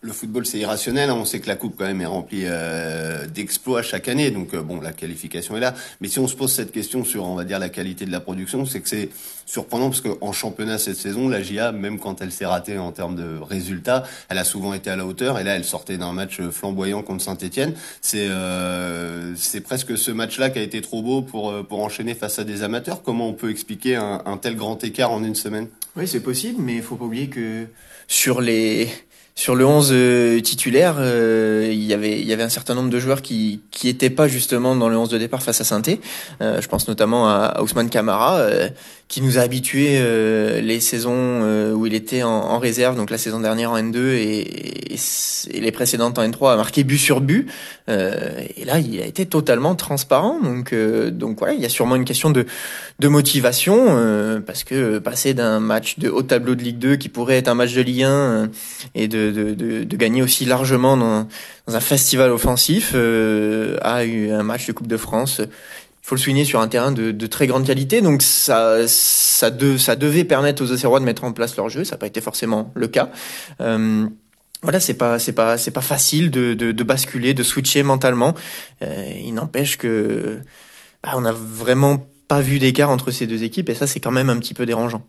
le 0.08 0.14
football 0.14 0.46
c'est 0.46 0.58
irrationnel. 0.58 1.10
Hein. 1.10 1.18
On 1.20 1.26
sait 1.26 1.40
que 1.40 1.48
la 1.48 1.56
coupe 1.56 1.76
quand 1.78 1.86
même 1.86 2.02
est 2.02 2.06
remplie 2.06 2.44
euh, 2.46 3.28
d'exploits 3.28 3.84
chaque 3.84 4.08
année, 4.08 4.32
donc 4.32 4.54
euh, 4.54 4.62
bon 4.62 4.80
la 4.80 4.94
qualification 4.94 5.58
est 5.58 5.60
là. 5.60 5.76
Mais 6.02 6.08
si 6.08 6.18
on 6.20 6.28
se 6.28 6.36
pose 6.36 6.52
cette 6.52 6.72
question 6.72 7.04
sur 7.04 7.26
on 7.26 7.36
va 7.36 7.44
dire 7.44 7.60
la 7.60 7.70
qualité 7.70 8.06
de 8.06 8.12
la 8.12 8.22
production, 8.22 8.66
c'est 8.66 8.80
que 8.80 8.90
c'est 8.90 9.10
surprenant 9.46 9.90
parce 9.90 10.02
qu'en 10.02 10.32
championnat 10.32 10.78
cette 10.78 10.96
saison, 10.96 11.30
la 11.30 11.42
GIA 11.42 11.72
même 11.74 12.00
quand 12.00 12.22
elle 12.22 12.32
s'est 12.32 12.46
ratée 12.46 12.78
en 12.78 12.92
termes 12.92 13.16
de 13.16 13.38
résultats, 13.38 14.04
elle 14.30 14.38
a 14.38 14.44
souvent 14.46 14.74
été 14.74 14.90
à 14.90 14.96
la 14.96 15.06
hauteur. 15.06 15.40
Et 15.40 15.44
là 15.44 15.56
elle 15.56 15.66
sortait 15.66 15.98
d'un 15.98 16.14
match 16.14 16.40
flamboyant 16.52 17.04
contre 17.04 17.24
Saint-Étienne. 17.24 17.74
C'est 18.02 18.28
euh, 18.30 19.36
c'est 19.36 19.62
presque 19.62 19.98
ce 19.98 20.12
match-là 20.12 20.50
qui 20.50 20.60
a 20.60 20.64
été 20.64 20.82
trop 20.82 21.02
beau 21.02 21.22
pour 21.22 21.54
pour 21.68 21.84
enchaîner 21.84 22.16
face 22.16 22.40
à 22.40 22.46
des 22.46 22.64
amateurs. 22.64 23.04
Comment 23.04 23.28
on 23.28 23.34
peut 23.34 23.52
expliquer 23.52 23.98
un, 23.98 24.22
un 24.26 24.38
tel 24.38 24.56
grand 24.56 24.82
écart 24.86 25.12
en 25.12 25.24
une 25.24 25.36
semaine? 25.36 25.68
Oui 25.98 26.08
c'est 26.08 26.22
possible, 26.22 26.62
mais 26.62 26.76
il 26.76 26.82
faut 26.82 26.96
pas 26.96 27.06
oublier 27.06 27.28
que 27.28 27.66
sur 28.08 28.40
les 28.40 28.88
sur 29.38 29.56
le 29.56 29.68
11 29.68 29.90
euh, 29.92 30.40
titulaire, 30.42 30.96
euh, 30.98 31.70
il 31.72 31.84
y 31.84 31.94
avait 31.94 32.42
un 32.42 32.50
certain 32.50 32.74
nombre 32.74 32.90
de 32.90 32.98
joueurs 32.98 33.22
qui 33.22 33.62
qui 33.70 33.88
étaient 33.88 34.10
pas 34.10 34.28
justement 34.28 34.76
dans 34.76 34.90
le 34.90 34.98
11 34.98 35.10
de 35.10 35.20
départ 35.20 35.44
face 35.44 35.62
à 35.62 35.64
saint 35.64 35.84
euh, 36.42 36.60
je 36.60 36.68
pense 36.68 36.88
notamment 36.88 37.30
à, 37.30 37.62
Ousmane 37.62 37.92
Camara 37.92 38.42
qui 39.08 39.22
nous 39.22 39.38
a 39.38 39.42
habitués 39.42 40.00
euh, 40.00 40.60
les 40.60 40.82
saisons 40.82 41.14
euh, 41.16 41.72
où 41.72 41.86
il 41.86 41.94
était 41.94 42.24
en, 42.24 42.30
en, 42.30 42.60
réserve, 42.60 42.98
donc 42.98 43.10
la 43.10 43.18
saison 43.18 43.40
dernière 43.40 43.72
en 43.72 43.78
N2 43.78 43.98
et, 43.98 44.94
et, 44.94 45.62
les 45.62 45.72
précédentes 45.72 46.20
en 46.20 46.28
N3, 46.28 46.54
a 46.54 46.56
marqué 46.58 46.84
but 46.84 46.98
sur 46.98 47.22
but. 47.22 47.50
Euh, 47.88 48.42
et 48.58 48.66
là, 48.66 48.80
il 48.80 49.00
a 49.02 49.06
été 49.06 49.26
totalement 49.26 49.76
transparent. 49.76 50.42
Donc, 50.42 50.74
euh, 50.74 51.10
donc 51.10 51.40
voilà, 51.40 51.54
il 51.54 51.62
y 51.62 51.66
a 51.66 51.70
sûrement 51.70 51.96
une 51.96 52.04
question 52.04 52.32
de, 52.32 52.46
de 53.00 53.08
motivation 53.08 54.42
parce 54.46 54.64
que 54.64 55.00
passer 55.00 55.34
d'un 55.34 55.60
match 55.60 56.00
de 56.00 56.10
haut 56.10 56.24
tableau 56.24 56.56
de 56.56 56.64
Ligue 56.64 56.80
2 56.80 56.96
qui 56.98 57.08
pourrait 57.08 57.38
être 57.38 57.48
un 57.48 57.54
match 57.54 57.74
de 57.74 57.82
Ligue 57.82 58.04
1 58.04 58.50
et 58.96 59.08
de, 59.08 59.32
de, 59.32 59.54
de, 59.54 59.84
de, 59.84 59.98
gagner 59.98 60.22
aussi 60.22 60.44
largement 60.44 60.98
dans, 60.98 61.28
dans 61.68 61.76
un 61.76 61.80
festival 61.80 62.32
offensif 62.32 62.94
à 62.94 63.98
un 63.98 64.44
match 64.44 64.68
de 64.68 64.72
Coupe 64.74 64.88
de 64.88 64.98
France 64.98 65.42
faut 66.08 66.16
le 66.16 66.22
souligner 66.22 66.46
sur 66.46 66.62
un 66.62 66.70
terrain 66.70 66.94
de, 66.94 67.12
de 67.12 67.28
très 67.28 67.48
grande 67.48 67.66
qualité. 67.66 68.00
Donc 68.00 68.22
ça, 68.22 68.88
ça, 68.88 69.52
de, 69.52 69.78
ça 69.78 69.98
devait 69.98 70.24
permettre 70.24 70.64
aux 70.64 70.72
Auxerrois 70.72 71.02
de 71.02 71.06
mettre 71.06 71.26
en 71.26 71.34
place 71.34 71.58
leur 71.58 71.68
jeu. 71.68 71.84
Ça 71.84 71.96
n'a 71.96 71.98
pas 71.98 72.08
été 72.08 72.22
forcément 72.22 72.72
le 72.76 72.88
cas. 72.88 73.10
Euh, 73.60 74.08
voilà, 74.62 74.80
c'est 74.80 74.94
pas, 74.94 75.20
c'est 75.20 75.34
pas, 75.34 75.58
c'est 75.58 75.72
pas 75.72 75.82
facile 75.82 76.32
de, 76.32 76.54
de, 76.54 76.72
de, 76.72 76.84
basculer, 76.86 77.34
de 77.34 77.44
switcher 77.44 77.84
mentalement. 77.84 78.36
Euh, 78.84 79.12
il 79.22 79.34
n'empêche 79.34 79.76
que 79.76 80.40
bah, 81.04 81.10
on 81.16 81.22
n'a 81.22 81.34
vraiment 81.34 82.08
pas 82.30 82.40
vu 82.40 82.58
d'écart 82.60 82.90
entre 82.90 83.12
ces 83.12 83.28
deux 83.28 83.44
équipes 83.44 83.68
et 83.68 83.76
ça, 83.76 83.86
c'est 83.86 84.00
quand 84.00 84.12
même 84.12 84.30
un 84.30 84.38
petit 84.38 84.54
peu 84.54 84.66
dérangeant. 84.66 85.06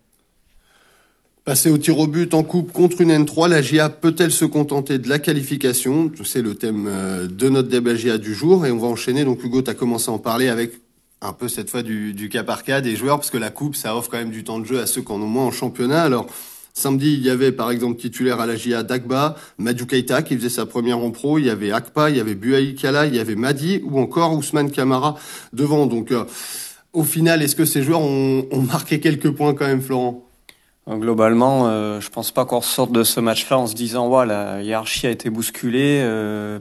Passer 1.45 1.71
au 1.71 1.79
tir 1.79 1.97
au 2.01 2.09
but 2.09 2.35
en 2.35 2.43
coupe 2.43 2.73
contre 2.73 3.03
une 3.03 3.13
N3, 3.13 3.49
la 3.49 3.63
GIA 3.63 3.89
peut-elle 3.89 4.33
se 4.33 4.45
contenter 4.45 4.99
de 4.99 5.09
la 5.09 5.21
qualification? 5.21 6.11
C'est 6.25 6.43
le 6.43 6.57
thème 6.57 6.87
euh, 6.89 7.29
de 7.29 7.49
notre 7.49 7.69
débat 7.69 7.95
GIA 7.95 8.19
du 8.19 8.35
jour 8.35 8.67
et 8.67 8.73
on 8.73 8.79
va 8.79 8.89
enchaîner. 8.89 9.25
Donc 9.25 9.45
Hugo, 9.45 9.63
tu 9.63 9.71
as 9.71 9.75
commencé 9.75 10.11
à 10.11 10.15
en 10.15 10.19
parler 10.19 10.49
avec 10.49 10.88
un 11.21 11.33
peu 11.33 11.49
cette 11.49 11.71
fois 11.71 11.83
du, 11.83 12.13
du 12.13 12.29
cas 12.29 12.45
par 12.45 12.63
cas 12.63 12.81
des 12.81 12.97
joueurs, 12.97 13.19
parce 13.19 13.31
que 13.31 13.39
la 13.39 13.51
coupe, 13.51 13.77
ça 13.77 13.97
offre 13.97 14.11
quand 14.11 14.19
même 14.19 14.31
du 14.31 14.45
temps 14.45 14.59
de 14.59 14.65
jeu 14.65 14.81
à 14.81 14.87
ceux 14.87 15.03
qui 15.03 15.13
en 15.13 15.21
ont 15.21 15.27
moins 15.27 15.47
en 15.47 15.51
championnat. 15.51 16.03
Alors, 16.03 16.27
samedi, 16.75 17.15
il 17.15 17.23
y 17.23 17.31
avait 17.31 17.53
par 17.53 17.71
exemple 17.71 17.99
titulaire 18.01 18.41
à 18.41 18.47
la 18.47 18.55
GIA 18.57 18.83
Dagba, 18.85 19.37
Madou 19.59 19.87
Keita 19.87 20.23
qui 20.23 20.37
faisait 20.37 20.49
sa 20.49 20.67
première 20.67 20.99
en 20.99 21.11
pro, 21.11 21.39
il 21.39 21.47
y 21.47 21.51
avait 21.51 21.73
Akpa, 21.73 22.11
il 22.11 22.17
y 22.17 22.21
avait 22.21 22.37
Buaï 22.37 22.75
Kala, 22.75 23.07
il 23.07 23.17
y 23.17 23.19
avait 23.19 23.35
Madi 23.35 23.81
ou 23.85 23.99
encore 23.99 24.37
Ousmane 24.37 24.71
Kamara 24.71 25.17
devant. 25.53 25.87
Donc, 25.87 26.13
euh, 26.13 26.25
au 26.93 27.03
final, 27.03 27.43
est-ce 27.43 27.57
que 27.57 27.65
ces 27.65 27.83
joueurs 27.83 28.01
ont, 28.01 28.47
ont 28.51 28.63
marqué 28.63 29.01
quelques 29.01 29.31
points 29.31 29.55
quand 29.55 29.67
même, 29.67 29.83
Florent? 29.83 30.28
Globalement, 30.91 31.67
euh, 31.67 32.01
je 32.01 32.09
pense 32.09 32.31
pas 32.31 32.47
qu'on 32.47 32.61
ressorte 32.61 32.93
de 32.93 33.05
ce 33.05 33.21
match-là 33.21 33.59
en 33.59 33.67
se 33.67 33.75
disant 33.75 34.09
ouais 34.09 34.25
la 34.25 34.63
hiérarchie 34.63 35.07
a 35.07 35.11
été 35.11 35.29
bousculée. 35.29 36.01
Euh, 36.03 36.59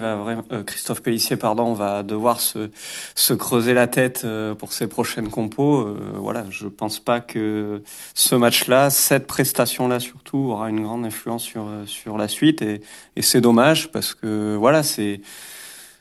va 0.00 0.16
vraiment, 0.16 0.44
euh, 0.52 0.62
Christophe 0.62 1.02
Pellissier 1.02 1.36
pardon 1.36 1.74
va 1.74 2.02
devoir 2.02 2.40
se 2.40 2.70
se 3.14 3.34
creuser 3.34 3.74
la 3.74 3.86
tête 3.86 4.22
euh, 4.24 4.54
pour 4.54 4.72
ses 4.72 4.86
prochaines 4.86 5.28
compos. 5.28 5.80
Euh, 5.80 5.98
voilà, 6.14 6.44
je 6.48 6.66
pense 6.66 6.98
pas 6.98 7.20
que 7.20 7.82
ce 8.14 8.34
match-là, 8.34 8.88
cette 8.88 9.26
prestation-là 9.26 10.00
surtout, 10.00 10.38
aura 10.38 10.70
une 10.70 10.82
grande 10.82 11.04
influence 11.04 11.42
sur 11.42 11.66
sur 11.84 12.16
la 12.16 12.28
suite 12.28 12.62
et, 12.62 12.80
et 13.16 13.22
c'est 13.22 13.42
dommage 13.42 13.92
parce 13.92 14.14
que 14.14 14.56
voilà 14.56 14.82
c'est 14.82 15.20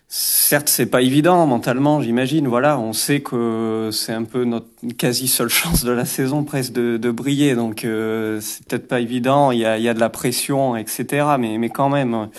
Certes, 0.09 0.69
c'est 0.69 0.85
pas 0.85 1.01
évident 1.01 1.45
mentalement, 1.45 2.01
j'imagine. 2.01 2.47
Voilà, 2.47 2.79
on 2.79 2.93
sait 2.93 3.19
que 3.19 3.89
c'est 3.91 4.13
un 4.13 4.23
peu 4.23 4.45
notre 4.45 4.67
quasi 4.97 5.27
seule 5.27 5.49
chance 5.61 5.83
de 5.83 5.91
la 5.91 6.05
saison 6.05 6.45
presque 6.45 6.71
de, 6.71 6.95
de 6.95 7.11
briller, 7.11 7.55
donc 7.55 7.83
euh, 7.83 8.39
c'est 8.41 8.65
peut-être 8.65 8.87
pas 8.87 9.01
évident. 9.01 9.51
Il 9.51 9.59
y 9.59 9.65
a, 9.65 9.77
y 9.77 9.89
a 9.89 9.93
de 9.93 9.99
la 9.99 10.09
pression, 10.09 10.77
etc. 10.77 11.35
Mais, 11.37 11.57
mais 11.57 11.69
quand 11.69 11.89
même, 11.89 12.29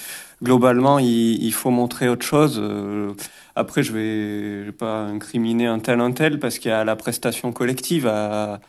globalement, 0.43 0.99
il, 0.99 1.43
il 1.43 1.53
faut 1.53 1.71
montrer 1.71 2.09
autre 2.09 2.25
chose. 2.25 2.59
Euh, 2.59 3.13
après, 3.55 3.83
je 3.83 3.93
vais, 3.93 4.61
je 4.61 4.67
vais 4.67 4.73
pas 4.73 5.03
incriminer 5.03 5.67
un 5.67 5.79
tel 5.79 6.01
un 6.01 6.13
tel 6.13 6.39
parce 6.39 6.59
qu'il 6.59 6.71
y 6.71 6.75
a 6.75 6.85
la 6.85 6.97
prestation 6.97 7.53
collective 7.53 8.07
à 8.07 8.61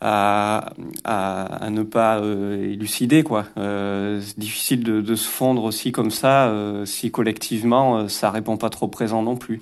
à, 0.00 0.72
à, 1.04 1.64
à 1.64 1.70
ne 1.70 1.82
pas 1.82 2.18
euh, 2.18 2.72
élucider 2.72 3.22
quoi. 3.22 3.46
Euh, 3.56 4.20
c'est 4.20 4.38
difficile 4.38 4.84
de, 4.84 5.00
de, 5.00 5.14
se 5.16 5.28
fondre 5.28 5.64
aussi 5.64 5.92
comme 5.92 6.10
ça 6.10 6.48
euh, 6.48 6.84
si 6.84 7.10
collectivement 7.10 7.98
euh, 7.98 8.08
ça 8.08 8.30
répond 8.30 8.56
pas 8.56 8.70
trop 8.70 8.88
présent 8.88 9.22
non 9.22 9.36
plus. 9.36 9.60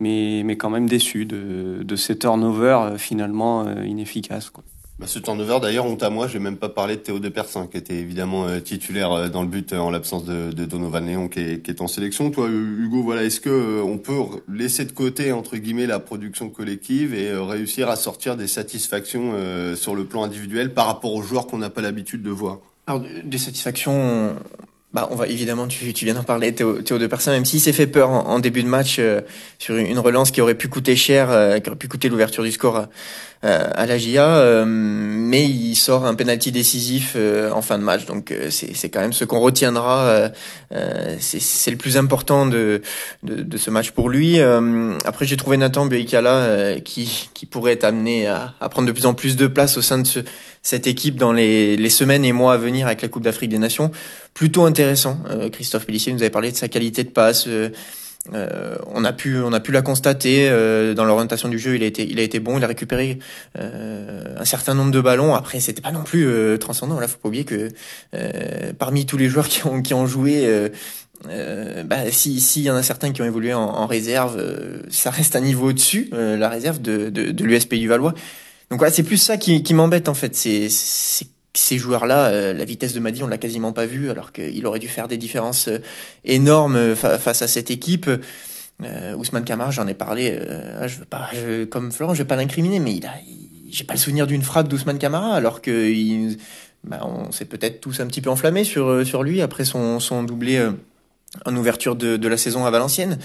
Mais, 0.00 0.42
mais 0.44 0.56
quand 0.56 0.70
même 0.70 0.88
déçu 0.88 1.26
de, 1.26 1.82
de 1.84 1.96
ces 1.96 2.18
turnovers 2.18 2.98
finalement 2.98 3.70
inefficaces 3.84 4.50
quoi. 4.50 4.64
Bah, 5.02 5.08
ce 5.08 5.18
turnover, 5.18 5.58
d'ailleurs, 5.60 5.86
honte 5.86 6.04
à 6.04 6.10
moi, 6.10 6.28
j'ai 6.28 6.38
même 6.38 6.56
pas 6.56 6.68
parlé 6.68 6.94
de 6.94 7.00
Théo 7.00 7.18
de 7.18 7.28
Persin, 7.28 7.66
qui 7.66 7.76
était 7.76 7.96
évidemment 7.96 8.46
euh, 8.46 8.60
titulaire 8.60 9.10
euh, 9.10 9.28
dans 9.28 9.42
le 9.42 9.48
but 9.48 9.72
euh, 9.72 9.78
en 9.78 9.90
l'absence 9.90 10.24
de, 10.24 10.52
Donovan 10.52 11.04
Léon, 11.04 11.26
qui 11.26 11.40
est, 11.40 11.60
qui 11.60 11.72
est, 11.72 11.80
en 11.80 11.88
sélection. 11.88 12.30
Toi, 12.30 12.48
Hugo, 12.48 13.02
voilà, 13.02 13.24
est-ce 13.24 13.40
que 13.40 13.82
on 13.82 13.98
peut 13.98 14.14
laisser 14.46 14.84
de 14.84 14.92
côté 14.92 15.32
entre 15.32 15.56
guillemets 15.56 15.88
la 15.88 15.98
production 15.98 16.50
collective 16.50 17.14
et 17.14 17.36
réussir 17.36 17.88
à 17.88 17.96
sortir 17.96 18.36
des 18.36 18.46
satisfactions 18.46 19.34
sur 19.74 19.96
le 19.96 20.04
plan 20.04 20.22
individuel 20.22 20.72
par 20.72 20.86
rapport 20.86 21.12
aux 21.12 21.22
joueurs 21.22 21.48
qu'on 21.48 21.58
n'a 21.58 21.70
pas 21.70 21.80
l'habitude 21.80 22.22
de 22.22 22.30
voir? 22.30 22.60
Alors, 22.86 23.02
des 23.24 23.38
satisfactions, 23.38 24.36
bah, 24.92 25.08
on 25.10 25.14
va 25.14 25.26
évidemment, 25.26 25.66
tu, 25.68 25.90
viens 26.04 26.12
d'en 26.12 26.22
parler, 26.22 26.52
Théo, 26.54 26.82
Théo 26.82 26.98
de 26.98 27.06
Persin, 27.06 27.32
même 27.32 27.46
s'il 27.46 27.60
s'est 27.60 27.72
fait 27.72 27.86
peur 27.86 28.10
en, 28.10 28.38
début 28.40 28.62
de 28.62 28.68
match 28.68 28.96
euh, 28.98 29.22
sur 29.58 29.74
une, 29.76 29.98
relance 29.98 30.30
qui 30.30 30.42
aurait 30.42 30.54
pu 30.54 30.68
coûter 30.68 30.96
cher, 30.96 31.30
euh, 31.30 31.58
qui 31.60 31.70
aurait 31.70 31.78
pu 31.78 31.88
coûter 31.88 32.10
l'ouverture 32.10 32.44
du 32.44 32.52
score 32.52 32.88
euh, 33.44 33.70
à 33.74 33.86
la 33.86 33.96
GIA, 33.96 34.64
mais 34.66 35.44
il 35.44 35.76
sort 35.76 36.04
un 36.04 36.14
penalty 36.14 36.52
décisif 36.52 37.16
en 37.52 37.62
fin 37.62 37.78
de 37.78 37.82
match, 37.82 38.04
donc 38.04 38.32
c'est 38.50 38.88
quand 38.90 39.00
même 39.00 39.14
ce 39.14 39.24
qu'on 39.24 39.40
retiendra. 39.40 40.30
c'est 41.18 41.70
le 41.70 41.76
plus 41.76 41.96
important 41.96 42.44
de, 42.46 42.82
de, 43.22 43.56
ce 43.56 43.70
match 43.70 43.92
pour 43.92 44.10
lui. 44.10 44.40
après, 44.40 45.24
j'ai 45.24 45.36
trouvé 45.36 45.56
Nathan 45.56 45.86
Beikala 45.86 46.80
qui, 46.84 47.30
qui 47.34 47.46
pourrait 47.46 47.72
être 47.72 47.84
amené 47.84 48.28
à, 48.28 48.54
prendre 48.70 48.86
de 48.86 48.92
plus 48.92 49.06
en 49.06 49.14
plus 49.14 49.36
de 49.36 49.46
place 49.46 49.76
au 49.76 49.82
sein 49.82 49.98
de 49.98 50.06
ce, 50.06 50.20
cette 50.62 50.86
équipe 50.86 51.16
dans 51.16 51.32
les, 51.32 51.76
les 51.76 51.90
semaines 51.90 52.24
et 52.24 52.32
mois 52.32 52.54
à 52.54 52.56
venir 52.56 52.86
avec 52.86 53.02
la 53.02 53.08
Coupe 53.08 53.24
d'Afrique 53.24 53.50
des 53.50 53.58
Nations 53.58 53.90
plutôt 54.34 54.64
intéressant. 54.64 55.18
Euh, 55.30 55.50
Christophe 55.50 55.86
Pellissier 55.86 56.12
nous 56.12 56.22
avait 56.22 56.30
parlé 56.30 56.50
de 56.50 56.56
sa 56.56 56.68
qualité 56.68 57.04
de 57.04 57.10
passe. 57.10 57.46
Euh, 57.46 57.70
euh, 58.32 58.76
on 58.86 59.04
a 59.04 59.12
pu 59.12 59.40
on 59.40 59.52
a 59.52 59.58
pu 59.58 59.72
la 59.72 59.82
constater 59.82 60.48
dans 60.94 61.04
l'orientation 61.04 61.48
du 61.48 61.58
jeu. 61.58 61.74
Il 61.74 61.82
a 61.82 61.86
été 61.86 62.08
il 62.08 62.20
a 62.20 62.22
été 62.22 62.38
bon. 62.38 62.56
Il 62.56 62.62
a 62.62 62.68
récupéré 62.68 63.18
un 63.58 64.44
certain 64.44 64.74
nombre 64.74 64.92
de 64.92 65.00
ballons. 65.00 65.34
Après 65.34 65.58
c'était 65.58 65.82
pas 65.82 65.90
non 65.90 66.04
plus 66.04 66.56
transcendant. 66.60 67.00
Là 67.00 67.08
faut 67.08 67.18
pas 67.18 67.26
oublier 67.26 67.42
que 67.42 67.70
parmi 68.78 69.06
tous 69.06 69.16
les 69.16 69.28
joueurs 69.28 69.48
qui 69.48 69.66
ont 69.66 69.82
qui 69.82 69.92
ont 69.92 70.06
joué. 70.06 70.46
Euh, 71.28 71.82
bah, 71.82 72.10
si 72.12 72.40
s'il 72.40 72.62
y 72.62 72.70
en 72.70 72.76
a 72.76 72.82
certains 72.84 73.10
qui 73.10 73.22
ont 73.22 73.24
évolué 73.24 73.54
en, 73.54 73.60
en 73.60 73.86
réserve, 73.88 74.40
ça 74.88 75.10
reste 75.10 75.34
un 75.34 75.40
niveau 75.40 75.70
au-dessus 75.70 76.08
la 76.12 76.48
réserve 76.48 76.80
de, 76.80 77.10
de, 77.10 77.32
de 77.32 77.44
l'USP 77.44 77.74
du 77.74 77.88
Valois. 77.88 78.14
Donc 78.70 78.78
voilà, 78.78 78.92
c'est 78.92 79.02
plus 79.02 79.18
ça 79.18 79.36
qui, 79.36 79.64
qui 79.64 79.74
m'embête 79.74 80.08
en 80.08 80.14
fait. 80.14 80.36
C'est 80.36 80.68
ces 81.54 81.78
joueurs-là, 81.78 82.28
euh, 82.28 82.52
la 82.54 82.64
vitesse 82.64 82.94
de 82.94 83.00
Madi, 83.00 83.22
on 83.22 83.28
l'a 83.28 83.38
quasiment 83.38 83.72
pas 83.72 83.86
vu, 83.86 84.10
alors 84.10 84.32
qu'il 84.32 84.64
aurait 84.66 84.78
dû 84.78 84.88
faire 84.88 85.08
des 85.08 85.18
différences 85.18 85.68
euh, 85.68 85.78
énormes 86.24 86.76
euh, 86.76 86.96
face 86.96 87.42
à 87.42 87.48
cette 87.48 87.70
équipe. 87.70 88.10
Ousmane 89.16 89.44
Kamara, 89.44 89.70
j'en 89.70 89.86
ai 89.86 89.94
parlé. 89.94 90.36
Ah, 90.80 90.88
je 90.88 90.98
veux 90.98 91.04
pas, 91.04 91.30
comme 91.70 91.92
Florent, 91.92 92.14
je 92.14 92.22
vais 92.22 92.26
pas 92.26 92.34
l'incriminer, 92.34 92.80
mais 92.80 92.94
il 92.96 93.06
a, 93.06 93.12
j'ai 93.70 93.84
pas 93.84 93.94
le 93.94 93.98
souvenir 94.00 94.26
d'une 94.26 94.42
frappe 94.42 94.66
d'Ousmane 94.66 94.98
Kamara, 94.98 95.36
alors 95.36 95.62
que 95.62 95.88
il, 95.88 96.38
bah, 96.82 96.98
on 97.02 97.30
s'est 97.30 97.44
peut-être 97.44 97.80
tous 97.80 98.00
un 98.00 98.08
petit 98.08 98.20
peu 98.20 98.28
enflammés 98.28 98.64
sur 98.64 99.06
sur 99.06 99.22
lui 99.22 99.40
après 99.40 99.64
son 99.64 100.00
son 100.00 100.24
doublé 100.24 100.68
en 101.44 101.56
ouverture 101.56 101.94
de, 101.94 102.16
de 102.16 102.28
la 102.28 102.36
saison 102.36 102.66
à 102.66 102.72
Valenciennes. 102.72 103.18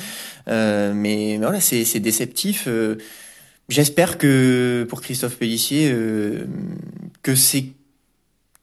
mais, 0.45 0.93
mais 0.93 1.37
voilà, 1.37 1.59
c'est 1.59 1.85
c'est 1.85 2.01
déceptif. 2.01 2.67
J'espère 3.67 4.19
que 4.19 4.85
pour 4.87 5.01
Christophe 5.01 5.37
Pellissier, 5.37 5.91
que 7.23 7.33
c'est 7.33 7.65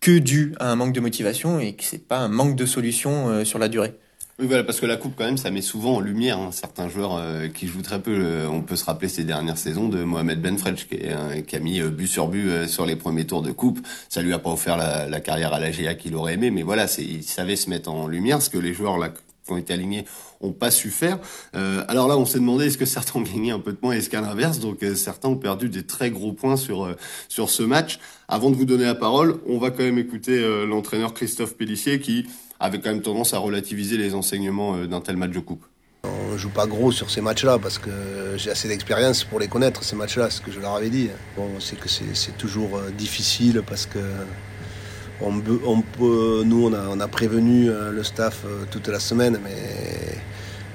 que 0.04 0.18
dû 0.18 0.52
à 0.60 0.70
un 0.70 0.76
manque 0.76 0.92
de 0.92 1.00
motivation 1.00 1.60
et 1.60 1.72
que 1.72 1.82
c'est 1.82 2.06
pas 2.06 2.18
un 2.18 2.28
manque 2.28 2.56
de 2.56 2.66
solution 2.66 3.28
euh, 3.30 3.44
sur 3.46 3.58
la 3.58 3.70
durée. 3.70 3.94
Oui, 4.38 4.46
voilà, 4.46 4.62
parce 4.62 4.78
que 4.78 4.84
la 4.84 4.98
coupe, 4.98 5.14
quand 5.16 5.24
même, 5.24 5.38
ça 5.38 5.50
met 5.50 5.62
souvent 5.62 5.94
en 5.94 6.00
lumière 6.00 6.38
hein, 6.38 6.50
certains 6.52 6.90
joueurs 6.90 7.16
euh, 7.16 7.48
qui 7.48 7.68
jouent 7.68 7.80
très 7.80 8.02
peu. 8.02 8.12
Euh, 8.14 8.46
on 8.46 8.60
peut 8.60 8.76
se 8.76 8.84
rappeler 8.84 9.08
ces 9.08 9.24
dernières 9.24 9.56
saisons 9.56 9.88
de 9.88 10.04
Mohamed 10.04 10.42
Benfredj, 10.42 10.88
qui, 10.88 11.56
a 11.56 11.58
mis 11.58 11.80
but 11.80 12.06
sur 12.06 12.28
but 12.28 12.66
sur 12.66 12.84
les 12.84 12.96
premiers 12.96 13.26
tours 13.26 13.40
de 13.40 13.50
coupe. 13.50 13.80
Ça 14.10 14.20
lui 14.20 14.34
a 14.34 14.38
pas 14.38 14.50
offert 14.50 14.76
la, 14.76 15.20
carrière 15.20 15.54
à 15.54 15.58
la 15.58 15.70
GA 15.70 15.94
qu'il 15.94 16.14
aurait 16.16 16.34
aimé, 16.34 16.50
mais 16.50 16.64
voilà, 16.64 16.84
il 16.98 17.22
savait 17.22 17.56
se 17.56 17.70
mettre 17.70 17.90
en 17.90 18.06
lumière, 18.06 18.42
ce 18.42 18.50
que 18.50 18.58
les 18.58 18.74
joueurs 18.74 18.98
là, 18.98 19.08
qui 19.08 19.52
ont 19.52 19.56
été 19.56 19.72
alignés 19.72 20.04
ont 20.44 20.52
pas 20.52 20.70
su 20.70 20.90
faire. 20.90 21.18
Euh, 21.54 21.84
alors 21.88 22.08
là, 22.08 22.16
on 22.16 22.26
s'est 22.26 22.38
demandé 22.38 22.66
est-ce 22.66 22.78
que 22.78 22.84
certains 22.84 23.20
ont 23.20 23.22
gagné 23.22 23.50
un 23.50 23.58
peu 23.58 23.72
de 23.72 23.76
points, 23.76 23.92
est-ce 23.92 24.10
qu'à 24.10 24.20
l'inverse, 24.20 24.58
donc 24.60 24.82
euh, 24.82 24.94
certains 24.94 25.28
ont 25.28 25.36
perdu 25.36 25.68
des 25.68 25.84
très 25.84 26.10
gros 26.10 26.32
points 26.32 26.56
sur 26.56 26.84
euh, 26.84 26.94
sur 27.28 27.50
ce 27.50 27.62
match. 27.62 27.98
Avant 28.28 28.50
de 28.50 28.56
vous 28.56 28.64
donner 28.64 28.84
la 28.84 28.94
parole, 28.94 29.36
on 29.46 29.58
va 29.58 29.70
quand 29.70 29.82
même 29.82 29.98
écouter 29.98 30.42
l'entraîneur 30.66 31.12
Christophe 31.12 31.56
Pellissier 31.56 32.00
qui 32.00 32.26
avait 32.58 32.80
quand 32.80 32.88
même 32.88 33.02
tendance 33.02 33.34
à 33.34 33.38
relativiser 33.38 33.98
les 33.98 34.14
enseignements 34.14 34.78
d'un 34.86 35.02
tel 35.02 35.18
match 35.18 35.32
de 35.32 35.40
coupe. 35.40 35.62
On 36.04 36.38
joue 36.38 36.48
pas 36.48 36.66
gros 36.66 36.90
sur 36.90 37.10
ces 37.10 37.20
matchs-là 37.20 37.58
parce 37.58 37.76
que 37.76 37.90
j'ai 38.38 38.50
assez 38.50 38.66
d'expérience 38.66 39.24
pour 39.24 39.40
les 39.40 39.48
connaître 39.48 39.84
ces 39.84 39.94
matchs-là, 39.94 40.30
ce 40.30 40.40
que 40.40 40.50
je 40.50 40.58
leur 40.58 40.74
avais 40.74 40.88
dit. 40.88 41.10
Bon, 41.36 41.50
c'est 41.60 41.78
que 41.78 41.88
c'est 41.88 42.38
toujours 42.38 42.80
difficile 42.96 43.62
parce 43.66 43.84
que 43.84 43.98
on, 45.20 45.32
nous, 46.44 46.72
on 46.74 47.00
a 47.00 47.08
prévenu 47.08 47.66
le 47.66 48.02
staff 48.02 48.46
toute 48.70 48.88
la 48.88 49.00
semaine, 49.00 49.38
mais 49.44 50.18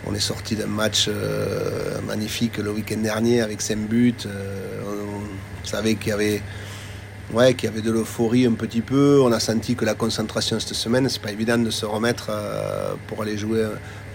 on 0.09 0.13
est 0.15 0.19
sorti 0.19 0.55
d'un 0.55 0.67
match 0.67 1.07
euh, 1.07 2.01
magnifique 2.07 2.57
le 2.57 2.71
week-end 2.71 2.97
dernier 2.97 3.41
avec 3.41 3.61
5 3.61 3.77
buts. 3.77 4.15
Euh, 4.25 4.81
savait 5.63 5.95
qu'il 5.95 6.09
y 6.09 6.11
avait 6.11 6.41
ouais, 7.31 7.53
qu'il 7.53 7.69
y 7.69 7.71
avait 7.71 7.81
de 7.81 7.91
l'euphorie 7.91 8.47
un 8.47 8.53
petit 8.53 8.81
peu. 8.81 9.21
On 9.21 9.31
a 9.31 9.39
senti 9.39 9.75
que 9.75 9.85
la 9.85 9.93
concentration 9.93 10.59
cette 10.59 10.73
semaine, 10.73 11.07
c'est 11.09 11.21
pas 11.21 11.31
évident 11.31 11.59
de 11.59 11.69
se 11.69 11.85
remettre 11.85 12.29
euh, 12.31 12.93
pour 13.07 13.21
aller 13.21 13.37
jouer 13.37 13.67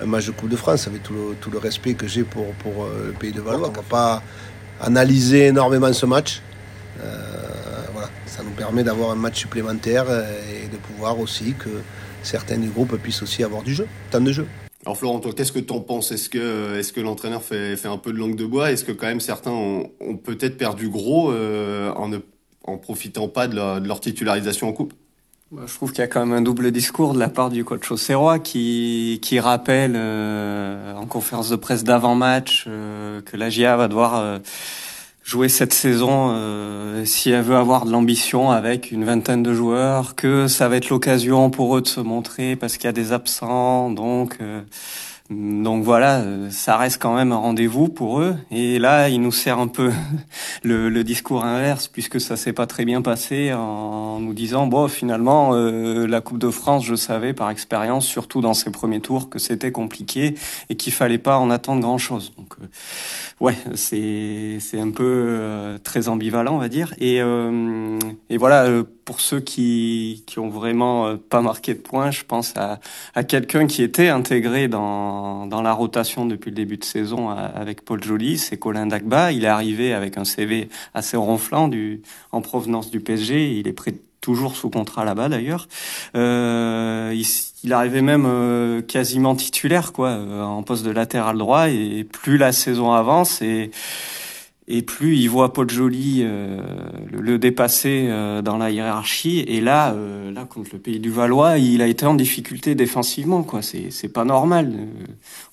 un, 0.03 0.07
match 0.07 0.27
de 0.27 0.33
Coupe 0.33 0.49
de 0.49 0.57
France 0.57 0.89
avec 0.89 1.05
tout 1.05 1.13
le, 1.13 1.37
tout 1.41 1.51
le 1.51 1.59
respect 1.59 1.95
que 1.95 2.09
j'ai 2.09 2.25
pour, 2.25 2.47
pour 2.55 2.87
le 2.87 3.13
pays 3.13 3.33
de 3.33 3.41
Valois. 3.41 3.69
On 3.69 3.73
va 3.73 3.83
pas 3.83 4.23
analyser 4.81 5.47
énormément 5.47 5.93
ce 5.93 6.07
match. 6.07 6.43
Voilà, 7.93 8.11
ça 8.27 8.43
nous 8.43 8.51
permet 8.51 8.83
d'avoir 8.83 9.13
un 9.13 9.15
match 9.15 9.39
supplémentaire 9.39 10.07
et 10.11 10.67
de 10.67 10.77
pouvoir 10.77 11.21
aussi 11.21 11.55
que 11.57 11.69
certains 12.25 12.59
du 12.59 12.69
groupe 12.69 12.97
puissent 12.97 13.23
aussi 13.23 13.45
avoir 13.45 13.63
du 13.63 13.73
jeu, 13.75 13.87
temps 14.11 14.21
de 14.21 14.33
jeu. 14.33 14.47
Alors 14.85 14.97
Florent, 14.97 15.21
toi, 15.21 15.33
qu'est-ce 15.33 15.53
que 15.53 15.59
tu 15.59 15.73
en 15.73 15.81
penses? 15.81 16.13
Est-ce 16.13 16.29
que, 16.29 16.79
est 16.79 16.93
que 16.93 17.01
l'entraîneur 17.01 17.43
fait, 17.43 17.77
fait 17.77 17.89
un 17.89 17.97
peu 17.97 18.13
de 18.13 18.19
langue 18.19 18.37
de 18.37 18.45
bois? 18.45 18.71
Est-ce 18.71 18.85
que 18.85 18.93
quand 18.93 19.07
même 19.07 19.21
certains 19.21 19.51
ont, 19.51 19.91
peut-être 20.23 20.59
perdu 20.59 20.89
gros 20.89 21.31
en 21.33 22.09
ne 22.09 22.19
en 22.65 22.79
profitant 22.79 23.29
pas 23.29 23.47
de 23.47 23.87
leur, 23.87 24.01
titularisation 24.01 24.69
en 24.69 24.73
coupe? 24.73 24.95
Bah, 25.51 25.63
je 25.67 25.75
trouve 25.75 25.91
qu'il 25.91 26.01
y 26.01 26.03
a 26.03 26.09
quand 26.09 26.25
même 26.25 26.37
un 26.37 26.43
double 26.43 26.73
discours 26.73 27.15
de 27.15 27.19
la 27.19 27.29
part 27.29 27.51
du 27.51 27.65
coach 27.65 27.91
Auxerrois 27.91 28.39
qui, 28.39 29.21
qui 29.23 29.39
rappelle 29.39 29.93
euh, 29.95 30.95
en 30.95 31.07
conférence 31.07 31.51
de 31.51 31.57
presse 31.57 31.85
d'avant-match 31.85 32.65
euh, 32.67 33.21
que 33.21 33.37
la 33.37 33.51
GIA 33.51 33.77
va 33.77 33.89
devoir 33.89 34.17
euh, 34.17 34.39
jouer 35.25 35.49
cette 35.49 35.73
saison 35.73 36.35
si 37.05 37.31
elle 37.31 37.43
veut 37.43 37.57
avoir 37.57 37.87
de 37.87 37.91
l'ambition 37.91 38.51
avec 38.51 38.91
une 38.93 39.05
vingtaine 39.05 39.43
de 39.43 39.53
joueurs, 39.53 40.15
que 40.15 40.47
ça 40.47 40.69
va 40.69 40.77
être 40.77 40.91
l'occasion 40.91 41.51
pour 41.51 41.77
eux 41.77 41.81
de 41.81 41.89
se 41.89 42.01
montrer 42.01 42.57
parce 42.57 42.77
qu'il 42.77 42.85
y 42.85 42.89
a 42.89 42.93
des 42.93 43.13
absents, 43.13 43.91
donc 43.91 44.39
donc 45.35 45.83
voilà, 45.85 46.21
euh, 46.21 46.51
ça 46.51 46.77
reste 46.77 47.01
quand 47.01 47.15
même 47.15 47.33
un 47.33 47.37
rendez-vous 47.37 47.89
pour 47.89 48.21
eux. 48.21 48.37
Et 48.51 48.79
là, 48.79 49.09
il 49.09 49.21
nous 49.21 49.33
sert 49.33 49.59
un 49.59 49.67
peu 49.67 49.91
le, 50.63 50.89
le 50.89 51.05
discours 51.05 51.45
inverse, 51.45 51.89
puisque 51.89 52.21
ça 52.21 52.37
s'est 52.37 52.53
pas 52.53 52.67
très 52.67 52.85
bien 52.85 53.03
passé, 53.03 53.53
en 53.53 54.21
nous 54.21 54.35
disant 54.35 54.67
bon, 54.67 54.89
finalement, 54.89 55.55
euh, 55.55 56.07
la 56.07 56.21
Coupe 56.21 56.39
de 56.39 56.51
France, 56.51 56.85
je 56.85 56.95
savais 56.95 57.33
par 57.33 57.51
expérience, 57.51 58.07
surtout 58.07 58.41
dans 58.41 58.55
ces 58.55 58.71
premiers 58.71 59.01
tours, 59.01 59.29
que 59.29 59.39
c'était 59.39 59.73
compliqué 59.73 60.35
et 60.69 60.77
qu'il 60.77 60.93
fallait 60.93 61.19
pas 61.19 61.39
en 61.39 61.51
attendre 61.51 61.81
grand-chose. 61.81 62.33
Donc 62.37 62.55
euh, 62.61 62.67
ouais, 63.41 63.57
c'est 63.75 64.59
c'est 64.61 64.81
un 64.81 64.91
peu 64.91 65.79
très 65.83 66.09
ambivalent, 66.09 66.55
on 66.55 66.59
va 66.59 66.69
dire. 66.69 66.95
Et 66.99 67.21
et 68.31 68.37
voilà, 68.37 68.67
pour 69.05 69.21
ceux 69.21 69.41
qui 69.41 70.25
qui 70.27 70.39
ont 70.39 70.49
vraiment 70.49 71.17
pas 71.17 71.41
marqué 71.41 71.75
de 71.75 71.81
points, 71.81 72.11
je 72.11 72.25
pense 72.25 72.57
à 72.57 72.81
à 73.15 73.25
quelqu'un 73.25 73.67
qui 73.67 73.83
était 73.83 74.09
intégré 74.09 74.69
dans 74.69 75.47
dans, 75.47 75.63
la 75.63 75.73
rotation 75.73 76.27
depuis 76.27 76.51
le 76.51 76.57
début 76.57 76.77
de 76.77 76.85
saison 76.85 77.31
avec 77.31 77.85
Paul 77.85 78.03
Joly, 78.03 78.39
c'est 78.39 78.59
Colin 78.59 78.87
Dagba. 78.87 79.33
Il 79.33 79.45
est 79.45 79.49
arrivé 79.49 79.93
avec 79.93 80.19
un 80.19 80.25
CV 80.25 80.69
assez 80.95 81.17
ronflant 81.17 81.69
du, 81.69 82.03
en 82.33 82.41
provenance 82.41 82.91
du 82.91 83.01
PSG. 83.01 83.59
Il 83.59 83.69
est 83.69 83.73
prêt 83.73 83.95
toujours 84.21 84.57
sous 84.57 84.71
contrat 84.71 85.05
là-bas 85.05 85.29
d'ailleurs. 85.29 85.69
Euh, 86.17 87.13
il, 87.15 87.27
il, 87.63 87.73
arrivait 87.73 88.01
même 88.01 88.25
euh, 88.27 88.81
quasiment 88.81 89.35
titulaire 89.35 89.93
quoi, 89.93 90.09
euh, 90.09 90.43
en 90.43 90.63
poste 90.63 90.85
de 90.85 90.91
latéral 90.91 91.37
droit. 91.37 91.69
Et 91.69 92.05
plus 92.05 92.39
la 92.39 92.53
saison 92.53 92.93
avance 92.93 93.43
et 93.43 93.71
et 94.67 94.83
plus 94.83 95.17
il 95.17 95.29
voit 95.29 95.53
Paul 95.53 95.67
euh, 95.71 96.63
le, 97.13 97.39
dépasser 97.39 98.07
euh, 98.09 98.41
dans 98.41 98.57
la 98.57 98.71
hiérarchie. 98.71 99.41
Et 99.41 99.61
là, 99.61 99.93
euh, 99.93 100.33
là 100.33 100.47
contre 100.47 100.71
le 100.73 100.79
pays 100.79 101.01
du 101.01 101.11
Valois, 101.11 101.59
il 101.59 101.83
a 101.83 101.87
été 101.87 102.07
en 102.07 102.15
difficulté 102.15 102.75
défensivement. 102.75 103.43
quoi. 103.43 103.61
C'est 103.61 103.91
c'est 103.91 104.09
pas 104.09 104.25
normal. 104.25 104.73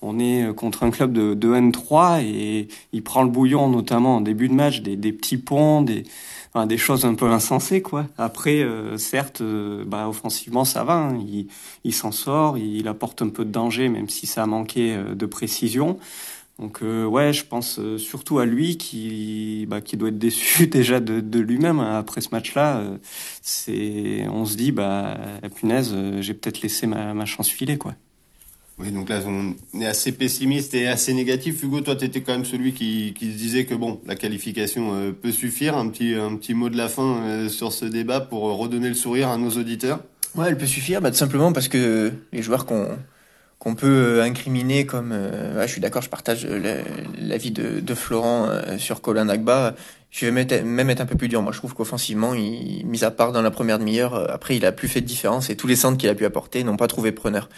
on 0.02 0.20
est 0.20 0.54
contre 0.56 0.84
un 0.84 0.92
club 0.92 1.12
de, 1.12 1.34
de 1.34 1.54
N3 1.54 2.24
et 2.24 2.68
il 2.94 3.04
prend 3.04 3.24
le 3.24 3.30
bouillon, 3.30 3.70
notamment 3.70 4.18
en 4.18 4.22
début 4.22 4.48
de 4.48 4.54
match, 4.54 4.82
des, 4.82 4.96
des 4.96 5.12
petits 5.12 5.38
ponts, 5.38 5.82
des 5.82 6.04
enfin, 6.54 6.66
des 6.66 6.78
choses 6.78 7.06
un 7.06 7.16
peu 7.16 7.28
insensées. 7.28 7.82
quoi. 7.82 8.06
Après, 8.18 8.66
certes, 8.98 9.42
bah, 9.86 10.08
offensivement, 10.08 10.66
ça 10.66 10.84
va. 10.84 10.96
Hein. 10.96 11.18
Il, 11.28 11.48
il 11.84 11.94
s'en 11.94 12.12
sort, 12.12 12.58
il 12.58 12.88
apporte 12.88 13.22
un 13.22 13.30
peu 13.30 13.44
de 13.44 13.52
danger, 13.52 13.90
même 13.90 14.10
si 14.10 14.26
ça 14.26 14.44
a 14.44 14.46
manqué 14.46 14.98
de 15.14 15.26
précision. 15.26 15.98
Donc 16.60 16.84
euh, 16.84 17.06
ouais, 17.06 17.34
je 17.34 17.44
pense 17.44 17.80
euh, 17.80 17.98
surtout 17.98 18.38
à 18.38 18.46
lui 18.46 18.78
qui 18.78 19.66
bah, 19.68 19.82
qui 19.82 19.98
doit 19.98 20.10
être 20.10 20.20
déçu 20.20 20.68
déjà 20.68 21.00
de, 21.00 21.20
de 21.20 21.40
lui-même 21.40 21.80
hein. 21.80 21.98
après 21.98 22.22
ce 22.22 22.30
match-là. 22.32 22.78
Euh, 22.78 22.98
c'est 23.42 24.28
on 24.30 24.46
se 24.46 24.56
dit 24.56 24.72
bah 24.72 25.18
punaise, 25.56 25.96
j'ai 26.20 26.34
peut-être 26.34 26.62
laissé 26.62 26.88
ma, 26.88 27.14
ma 27.14 27.26
chance 27.26 27.50
filer 27.50 27.78
quoi. 27.78 27.96
Oui, 28.78 28.92
donc 28.92 29.10
là 29.10 29.22
on 29.26 29.56
est 29.80 29.86
assez 29.86 30.12
pessimiste 30.12 30.74
et 30.74 30.88
assez 30.88 31.14
négatif. 31.14 31.64
Hugo, 31.64 31.82
toi 31.82 31.96
tu 31.96 32.06
étais 32.06 32.22
quand 32.22 32.34
même 32.34 32.46
celui 32.46 32.74
qui, 32.74 33.14
qui 33.18 33.32
se 33.32 33.38
disait 33.38 33.66
que 33.66 33.76
bon, 33.76 34.00
la 34.06 34.16
qualification 34.16 35.14
peut 35.20 35.32
suffire. 35.32 35.78
Un 35.78 35.90
petit 35.90 36.14
un 36.14 36.36
petit 36.36 36.54
mot 36.54 36.70
de 36.70 36.78
la 36.78 36.90
fin 36.90 37.48
sur 37.50 37.74
ce 37.74 37.86
débat 37.86 38.22
pour 38.22 38.44
redonner 38.58 38.90
le 38.90 38.96
sourire 38.96 39.30
à 39.30 39.38
nos 39.38 39.52
auditeurs. 39.52 40.00
Ouais, 40.36 40.46
elle 40.48 40.58
peut 40.58 40.66
suffire, 40.66 41.02
bah, 41.02 41.12
tout 41.12 41.18
simplement 41.18 41.52
parce 41.52 41.68
que 41.68 42.14
les 42.32 42.42
joueurs 42.42 42.66
qu'on 42.66 42.88
qu'on 43.62 43.76
peut 43.76 44.18
euh, 44.18 44.24
incriminer 44.24 44.88
comme 44.88 45.12
euh, 45.12 45.62
je 45.68 45.72
suis 45.72 45.82
d'accord 45.82 46.02
je 46.02 46.10
partage 46.10 46.48
euh, 46.50 46.82
l'avis 47.20 47.52
de, 47.52 47.80
de 47.80 47.94
Florent 47.94 48.50
sur 48.80 49.02
Colin 49.02 49.30
Agba 49.30 49.76
je 50.10 50.26
vais 50.26 50.64
même 50.64 50.90
être 50.90 51.00
un 51.00 51.06
peu 51.06 51.16
plus 51.16 51.30
dur. 51.30 51.42
Moi 51.42 51.54
je 51.54 51.60
trouve 51.60 51.74
qu'offensivement 51.74 52.32
mis 52.34 53.04
à 53.04 53.12
part 53.12 53.32
dans 53.32 53.42
la 53.42 53.52
première 53.52 53.80
demi-heure 53.80 54.30
après 54.30 54.58
il 54.58 54.66
a 54.66 54.72
plus 54.72 54.88
fait 54.88 55.00
de 55.00 55.06
différence 55.06 55.50
et 55.50 55.56
tous 55.56 55.68
les 55.68 55.76
centres 55.78 55.98
qu'il 55.98 56.10
a 56.10 56.16
pu 56.16 56.26
apporter 56.26 56.64
n'ont 56.64 56.76
pas 56.76 56.88
trouvé 56.88 57.12
preneur. 57.12 57.50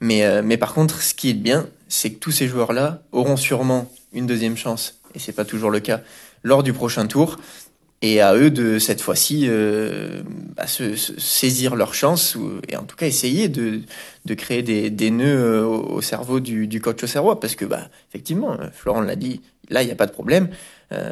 Mais 0.00 0.42
mais 0.42 0.56
par 0.56 0.74
contre 0.74 1.00
ce 1.00 1.14
qui 1.14 1.30
est 1.30 1.34
bien 1.34 1.68
c'est 1.88 2.10
que 2.10 2.18
tous 2.18 2.32
ces 2.32 2.48
joueurs 2.48 2.72
là 2.72 3.02
auront 3.12 3.36
sûrement 3.36 3.90
une 4.12 4.26
deuxième 4.26 4.56
chance 4.56 5.00
et 5.14 5.20
c'est 5.20 5.32
pas 5.32 5.44
toujours 5.44 5.70
le 5.70 5.80
cas 5.80 6.00
lors 6.42 6.64
du 6.64 6.72
prochain 6.72 7.06
tour 7.06 7.38
et 8.02 8.20
à 8.20 8.34
eux 8.34 8.50
de 8.50 8.78
cette 8.78 9.00
fois-ci 9.00 9.46
euh, 9.48 10.22
bah, 10.56 10.66
se, 10.66 10.96
saisir 10.96 11.76
leur 11.76 11.94
chance 11.94 12.34
ou, 12.34 12.60
et 12.68 12.76
en 12.76 12.82
tout 12.82 12.96
cas 12.96 13.06
essayer 13.06 13.48
de, 13.48 13.80
de 14.24 14.34
créer 14.34 14.62
des, 14.62 14.90
des 14.90 15.10
nœuds 15.10 15.62
euh, 15.62 15.64
au, 15.64 16.02
cerveau 16.02 16.40
du, 16.40 16.66
du 16.66 16.80
coach 16.80 17.02
au 17.04 17.06
cerveau 17.06 17.36
parce 17.36 17.54
que 17.54 17.64
bah 17.64 17.88
effectivement 18.10 18.58
Florent 18.72 19.00
l'a 19.00 19.16
dit 19.16 19.40
là 19.70 19.82
il 19.82 19.86
n'y 19.86 19.92
a 19.92 19.96
pas 19.96 20.06
de 20.06 20.12
problème. 20.12 20.48
Euh, 20.92 21.10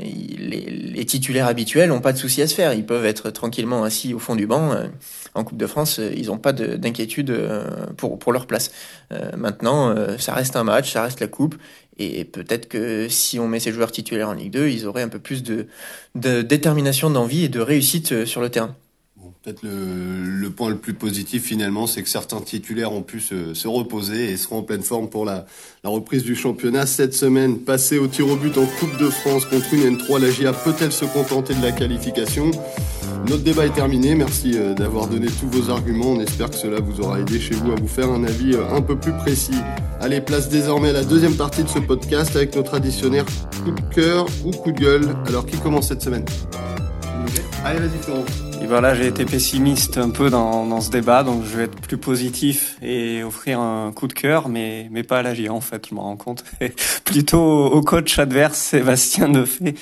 les, 0.00 0.60
les, 0.60 1.04
titulaires 1.04 1.46
habituels 1.46 1.90
n'ont 1.90 2.00
pas 2.00 2.12
de 2.12 2.18
souci 2.18 2.40
à 2.40 2.46
se 2.46 2.54
faire. 2.54 2.72
Ils 2.72 2.86
peuvent 2.86 3.04
être 3.04 3.30
tranquillement 3.30 3.84
assis 3.84 4.14
au 4.14 4.18
fond 4.18 4.36
du 4.36 4.46
banc 4.46 4.72
euh, 4.72 4.86
en 5.34 5.44
Coupe 5.44 5.58
de 5.58 5.66
France 5.66 6.00
ils 6.16 6.26
n'ont 6.26 6.38
pas 6.38 6.52
d'inquiétude 6.52 7.30
euh, 7.30 7.86
pour 7.96 8.18
pour 8.18 8.32
leur 8.32 8.46
place. 8.46 8.70
Maintenant 9.36 9.94
ça 10.18 10.32
reste 10.32 10.56
un 10.56 10.64
match 10.64 10.92
ça 10.92 11.02
reste 11.02 11.20
la 11.20 11.26
coupe 11.26 11.56
et 11.98 12.24
peut-être 12.24 12.68
que 12.68 13.08
si 13.08 13.38
on 13.38 13.48
met 13.48 13.60
ces 13.60 13.72
joueurs 13.72 13.92
titulaires 13.92 14.30
en 14.30 14.32
Ligue 14.32 14.52
2, 14.52 14.68
ils 14.68 14.86
auraient 14.86 15.02
un 15.02 15.08
peu 15.08 15.18
plus 15.18 15.42
de, 15.42 15.66
détermination, 16.14 17.10
d'envie 17.10 17.44
et 17.44 17.48
de 17.48 17.60
réussite 17.60 18.12
euh, 18.12 18.26
sur 18.26 18.40
le 18.40 18.48
terrain. 18.48 18.74
Peut-être 19.42 19.62
le, 19.64 20.50
point 20.50 20.70
le 20.70 20.76
plus 20.76 20.94
positif 20.94 21.44
finalement, 21.44 21.88
c'est 21.88 22.02
que 22.04 22.08
certains 22.08 22.40
titulaires 22.40 22.92
ont 22.92 23.02
pu 23.02 23.20
se, 23.20 23.54
se, 23.54 23.66
reposer 23.66 24.30
et 24.30 24.36
seront 24.36 24.58
en 24.58 24.62
pleine 24.62 24.82
forme 24.82 25.08
pour 25.10 25.24
la, 25.24 25.46
la, 25.82 25.90
reprise 25.90 26.22
du 26.22 26.36
championnat. 26.36 26.86
Cette 26.86 27.12
semaine, 27.12 27.58
passée 27.58 27.98
au 27.98 28.06
tir 28.06 28.28
au 28.28 28.36
but 28.36 28.56
en 28.56 28.66
Coupe 28.66 28.96
de 28.98 29.10
France 29.10 29.44
contre 29.46 29.74
une 29.74 29.96
N3, 29.96 30.20
la 30.20 30.30
GIA 30.30 30.52
peut-elle 30.52 30.92
se 30.92 31.06
contenter 31.06 31.54
de 31.54 31.62
la 31.62 31.72
qualification? 31.72 32.52
Notre 33.28 33.44
débat 33.44 33.66
est 33.66 33.74
terminé. 33.74 34.14
Merci 34.14 34.52
euh, 34.56 34.74
d'avoir 34.74 35.06
donné 35.06 35.26
tous 35.26 35.48
vos 35.48 35.70
arguments. 35.70 36.12
On 36.12 36.20
espère 36.20 36.50
que 36.50 36.56
cela 36.56 36.80
vous 36.80 37.00
aura 37.00 37.20
aidé 37.20 37.38
chez 37.38 37.54
vous 37.54 37.72
à 37.72 37.74
vous 37.76 37.88
faire 37.88 38.10
un 38.10 38.24
avis 38.24 38.54
euh, 38.54 38.74
un 38.74 38.82
peu 38.82 38.96
plus 38.96 39.12
précis. 39.12 39.56
Allez, 40.00 40.20
place 40.20 40.48
désormais 40.48 40.90
à 40.90 40.92
la 40.92 41.04
deuxième 41.04 41.36
partie 41.36 41.62
de 41.62 41.68
ce 41.68 41.78
podcast 41.78 42.34
avec 42.34 42.54
notre 42.56 42.74
additionnaire 42.74 43.24
coup 43.64 43.70
de 43.70 43.94
cœur 43.94 44.26
ou 44.44 44.50
coup 44.50 44.72
de 44.72 44.80
gueule. 44.80 45.08
Alors 45.26 45.46
qui 45.46 45.56
commence 45.58 45.88
cette 45.88 46.02
semaine? 46.02 46.24
Allez, 47.64 47.78
vas-y 47.78 48.02
Florent. 48.02 48.24
Et 48.60 48.66
voilà, 48.66 48.94
j'ai 48.94 49.06
été 49.06 49.24
pessimiste 49.24 49.98
un 49.98 50.10
peu 50.10 50.30
dans, 50.30 50.66
dans, 50.66 50.80
ce 50.80 50.90
débat, 50.90 51.24
donc 51.24 51.44
je 51.44 51.56
vais 51.56 51.64
être 51.64 51.80
plus 51.80 51.96
positif 51.96 52.76
et 52.80 53.24
offrir 53.24 53.58
un 53.58 53.90
coup 53.92 54.06
de 54.06 54.12
cœur, 54.12 54.48
mais, 54.48 54.88
mais 54.92 55.02
pas 55.02 55.18
à 55.18 55.22
la 55.22 55.34
GIA 55.34 55.52
en 55.52 55.60
fait, 55.60 55.86
je 55.88 55.94
me 55.94 56.00
rends 56.00 56.16
compte. 56.16 56.44
Plutôt 57.04 57.66
au 57.66 57.80
coach 57.82 58.18
adverse, 58.20 58.56
Sébastien 58.58 59.28
Defay, 59.28 59.74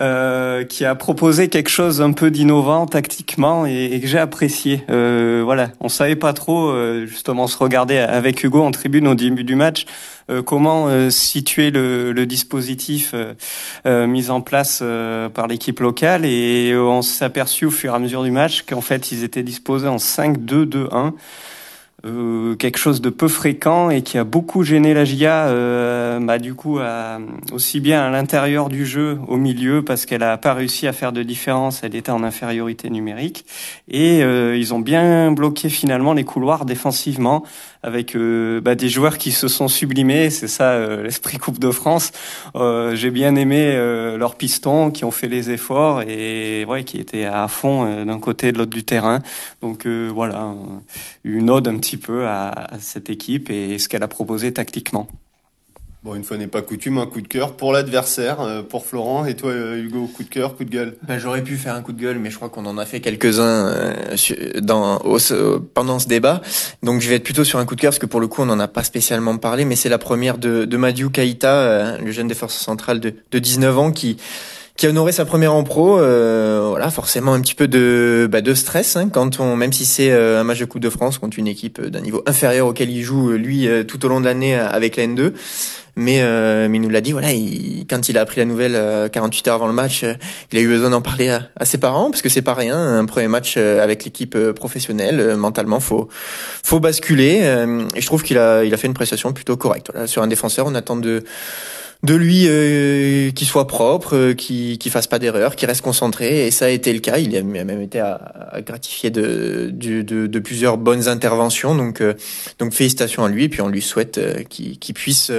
euh, 0.00 0.64
qui 0.64 0.84
a 0.84 0.94
proposé 0.94 1.48
quelque 1.48 1.70
chose 1.70 2.00
un 2.00 2.12
peu 2.12 2.30
d'innovant 2.30 2.86
tactiquement 2.86 3.66
et, 3.66 3.86
et 3.92 4.00
que 4.00 4.06
j'ai 4.06 4.18
apprécié. 4.18 4.84
Euh, 4.90 5.42
voilà, 5.44 5.70
on 5.80 5.88
savait 5.88 6.16
pas 6.16 6.32
trop, 6.32 6.68
euh, 6.68 7.06
justement, 7.06 7.46
se 7.46 7.56
regarder 7.58 7.98
avec 7.98 8.44
Hugo 8.44 8.62
en 8.62 8.70
tribune 8.70 9.08
au 9.08 9.14
début 9.14 9.44
du 9.44 9.54
match. 9.54 9.86
Euh, 10.30 10.42
comment 10.42 10.88
euh, 10.88 11.10
situer 11.10 11.70
le, 11.70 12.12
le 12.12 12.26
dispositif 12.26 13.14
mis 13.86 14.30
en 14.30 14.40
place 14.40 14.82
par 15.34 15.46
l'équipe 15.46 15.80
locale 15.80 16.24
et 16.24 16.76
on 16.76 17.02
s'est 17.02 17.24
aperçu 17.24 17.64
au 17.66 17.70
fur 17.70 17.92
et 17.92 17.96
à 17.96 17.98
mesure 17.98 18.22
du 18.22 18.30
match 18.30 18.62
qu'en 18.62 18.80
fait 18.80 19.12
ils 19.12 19.24
étaient 19.24 19.42
disposés 19.42 19.88
en 19.88 19.96
5-2-2-1. 19.96 21.12
Euh, 22.06 22.54
quelque 22.54 22.78
chose 22.78 23.00
de 23.00 23.10
peu 23.10 23.26
fréquent 23.26 23.90
et 23.90 24.02
qui 24.02 24.18
a 24.18 24.24
beaucoup 24.24 24.62
gêné 24.62 24.94
la 24.94 25.04
GIA, 25.04 25.48
euh, 25.48 26.20
bah, 26.20 26.38
du 26.38 26.54
coup, 26.54 26.78
aussi 27.52 27.80
bien 27.80 28.06
à 28.06 28.10
l'intérieur 28.10 28.68
du 28.68 28.86
jeu, 28.86 29.18
au 29.26 29.36
milieu, 29.36 29.82
parce 29.82 30.06
qu'elle 30.06 30.22
a 30.22 30.36
pas 30.36 30.54
réussi 30.54 30.86
à 30.86 30.92
faire 30.92 31.12
de 31.12 31.24
différence, 31.24 31.82
elle 31.82 31.96
était 31.96 32.12
en 32.12 32.22
infériorité 32.22 32.88
numérique, 32.88 33.44
et 33.88 34.22
euh, 34.22 34.56
ils 34.56 34.74
ont 34.74 34.78
bien 34.78 35.32
bloqué 35.32 35.68
finalement 35.68 36.12
les 36.12 36.24
couloirs 36.24 36.64
défensivement, 36.64 37.42
avec 37.82 38.16
euh, 38.16 38.60
bah, 38.60 38.74
des 38.74 38.88
joueurs 38.88 39.18
qui 39.18 39.30
se 39.30 39.48
sont 39.48 39.68
sublimés, 39.68 40.30
c'est 40.30 40.48
ça 40.48 40.72
euh, 40.72 41.02
l'esprit 41.02 41.38
Coupe 41.38 41.58
de 41.58 41.70
France. 41.70 42.12
J'ai 42.54 43.10
bien 43.10 43.36
aimé 43.36 43.74
leurs 44.16 44.36
pistons, 44.36 44.90
qui 44.90 45.04
ont 45.04 45.10
fait 45.10 45.28
les 45.28 45.50
efforts 45.50 46.02
et 46.02 46.64
ouais, 46.66 46.84
qui 46.84 46.98
étaient 46.98 47.24
à 47.24 47.46
fond 47.48 48.04
d'un 48.04 48.18
côté 48.18 48.48
et 48.48 48.52
de 48.52 48.58
l'autre 48.58 48.70
du 48.70 48.84
terrain. 48.84 49.20
Donc 49.62 49.86
voilà, 49.86 50.54
une 51.24 51.50
ode 51.50 51.68
un 51.68 51.76
petit 51.78 51.96
peu 51.96 52.26
à, 52.26 52.68
cette 52.80 53.10
équipe 53.10 53.50
et 53.50 53.78
ce 53.78 53.88
qu'elle 53.88 54.02
a 54.02 54.08
proposé 54.08 54.52
tactiquement. 54.52 55.08
Bon, 56.04 56.14
une 56.14 56.22
fois 56.22 56.36
n'est 56.36 56.46
pas 56.46 56.62
coutume, 56.62 56.98
un 56.98 57.06
coup 57.06 57.20
de 57.20 57.26
cœur 57.26 57.56
pour 57.56 57.72
l'adversaire, 57.72 58.40
euh, 58.40 58.62
pour 58.62 58.86
Florent. 58.86 59.24
Et 59.24 59.34
toi, 59.34 59.50
euh, 59.50 59.82
Hugo, 59.82 60.06
coup 60.06 60.22
de 60.22 60.28
cœur, 60.28 60.56
coup 60.56 60.62
de 60.62 60.70
gueule 60.70 60.96
ben, 61.02 61.18
J'aurais 61.18 61.42
pu 61.42 61.56
faire 61.56 61.74
un 61.74 61.82
coup 61.82 61.90
de 61.92 62.00
gueule, 62.00 62.20
mais 62.20 62.30
je 62.30 62.36
crois 62.36 62.48
qu'on 62.48 62.66
en 62.66 62.78
a 62.78 62.86
fait 62.86 63.00
quelques-uns 63.00 63.66
euh, 63.66 63.94
dans, 64.60 65.00
pendant 65.74 65.98
ce 65.98 66.06
débat. 66.06 66.40
Donc 66.84 67.00
je 67.00 67.08
vais 67.08 67.16
être 67.16 67.24
plutôt 67.24 67.42
sur 67.42 67.58
un 67.58 67.64
coup 67.64 67.74
de 67.74 67.80
cœur, 67.80 67.90
parce 67.90 67.98
que 67.98 68.06
pour 68.06 68.20
le 68.20 68.28
coup, 68.28 68.42
on 68.42 68.46
n'en 68.46 68.60
a 68.60 68.68
pas 68.68 68.84
spécialement 68.84 69.36
parlé, 69.38 69.64
mais 69.64 69.74
c'est 69.74 69.88
la 69.88 69.98
première 69.98 70.38
de, 70.38 70.66
de 70.66 70.76
Madiou 70.76 71.10
Kaita, 71.10 71.98
le 71.98 72.12
jeune 72.12 72.28
défenseur 72.28 72.60
central 72.60 73.00
de, 73.00 73.14
de 73.32 73.38
19 73.40 73.78
ans, 73.78 73.90
qui 73.90 74.18
qui 74.76 74.86
a 74.86 74.90
honoré 74.90 75.10
sa 75.10 75.24
première 75.24 75.52
en 75.52 75.64
pro. 75.64 75.98
Euh, 75.98 76.68
voilà, 76.68 76.92
forcément 76.92 77.32
un 77.34 77.40
petit 77.40 77.56
peu 77.56 77.66
de 77.66 78.28
bah, 78.30 78.42
de 78.42 78.54
stress 78.54 78.94
hein, 78.94 79.08
quand 79.08 79.40
on, 79.40 79.56
même 79.56 79.72
si 79.72 79.84
c'est 79.84 80.12
un 80.12 80.44
match 80.44 80.60
de 80.60 80.66
Coupe 80.66 80.80
de 80.80 80.88
France 80.88 81.18
contre 81.18 81.40
une 81.40 81.48
équipe 81.48 81.84
d'un 81.84 82.00
niveau 82.00 82.22
inférieur 82.26 82.68
auquel 82.68 82.88
il 82.88 83.02
joue 83.02 83.32
lui 83.32 83.68
tout 83.88 84.06
au 84.06 84.08
long 84.08 84.20
de 84.20 84.26
l'année 84.26 84.54
avec 84.54 84.94
la 84.94 85.08
N2. 85.08 85.32
Mais, 85.98 86.22
mais 86.68 86.76
il 86.76 86.80
nous 86.80 86.88
l'a 86.88 87.00
dit, 87.00 87.12
voilà, 87.12 87.32
il, 87.32 87.84
quand 87.88 88.08
il 88.08 88.16
a 88.16 88.20
appris 88.20 88.38
la 88.38 88.44
nouvelle 88.44 89.10
48 89.10 89.48
heures 89.48 89.54
avant 89.56 89.66
le 89.66 89.72
match, 89.72 90.04
il 90.52 90.58
a 90.58 90.60
eu 90.60 90.68
besoin 90.68 90.90
d'en 90.90 91.02
parler 91.02 91.28
à, 91.28 91.42
à, 91.56 91.64
ses 91.64 91.78
parents 91.78 92.10
parce 92.10 92.22
que 92.22 92.28
c'est 92.28 92.42
pas 92.42 92.54
rien, 92.54 92.78
un 92.78 93.04
premier 93.04 93.28
match 93.28 93.56
avec 93.56 94.04
l'équipe 94.04 94.38
professionnelle, 94.52 95.36
mentalement 95.36 95.80
faut 95.80 96.08
faut 96.62 96.80
basculer. 96.80 97.38
et 97.94 98.00
je 98.00 98.06
trouve 98.06 98.22
qu'il 98.22 98.38
a 98.38 98.64
il 98.64 98.72
a 98.72 98.76
fait 98.76 98.86
une 98.86 98.94
prestation 98.94 99.32
plutôt 99.32 99.56
correcte. 99.56 99.90
Voilà, 99.92 100.06
sur 100.06 100.22
un 100.22 100.28
défenseur, 100.28 100.66
on 100.66 100.74
attend 100.74 100.96
de 100.96 101.24
de 102.04 102.14
lui 102.14 102.44
euh, 102.46 103.30
qui 103.32 103.44
soit 103.44 103.66
propre, 103.66 104.14
euh, 104.14 104.34
qui 104.34 104.78
qui 104.78 104.88
fasse 104.88 105.08
pas 105.08 105.18
d'erreur, 105.18 105.56
qui 105.56 105.66
reste 105.66 105.82
concentré 105.82 106.46
et 106.46 106.50
ça 106.50 106.66
a 106.66 106.68
été 106.68 106.92
le 106.92 107.00
cas. 107.00 107.18
Il 107.18 107.36
a 107.36 107.42
même 107.42 107.82
été 107.82 107.98
à, 107.98 108.60
gratifié 108.64 109.10
de, 109.10 109.70
de, 109.72 110.02
de, 110.02 110.38
plusieurs 110.38 110.78
bonnes 110.78 111.08
interventions. 111.08 111.74
Donc 111.74 112.00
euh, 112.00 112.14
donc 112.58 112.72
félicitations 112.72 113.24
à 113.24 113.28
lui 113.28 113.44
et 113.44 113.48
puis 113.48 113.62
on 113.62 113.68
lui 113.68 113.82
souhaite 113.82 114.20
qu'il 114.48 114.94
puisse 114.94 115.32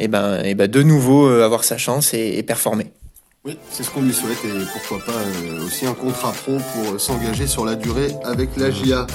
eh 0.00 0.08
ben 0.08 0.40
eh 0.42 0.54
ben 0.54 0.70
de 0.70 0.82
nouveau 0.82 1.28
avoir 1.28 1.64
sa 1.64 1.76
chance 1.76 2.14
et 2.14 2.42
performer. 2.42 2.86
Oui, 3.46 3.58
c'est 3.68 3.82
ce 3.82 3.90
qu'on 3.90 4.00
lui 4.00 4.14
souhaite 4.14 4.42
et 4.46 4.64
pourquoi 4.72 5.04
pas 5.04 5.20
euh, 5.20 5.66
aussi 5.66 5.84
un 5.84 5.92
contrat 5.92 6.32
pro 6.32 6.56
pour 6.56 6.98
s'engager 6.98 7.46
sur 7.46 7.66
la 7.66 7.74
durée 7.74 8.08
avec 8.24 8.56
la 8.56 8.70
GIA. 8.70 9.06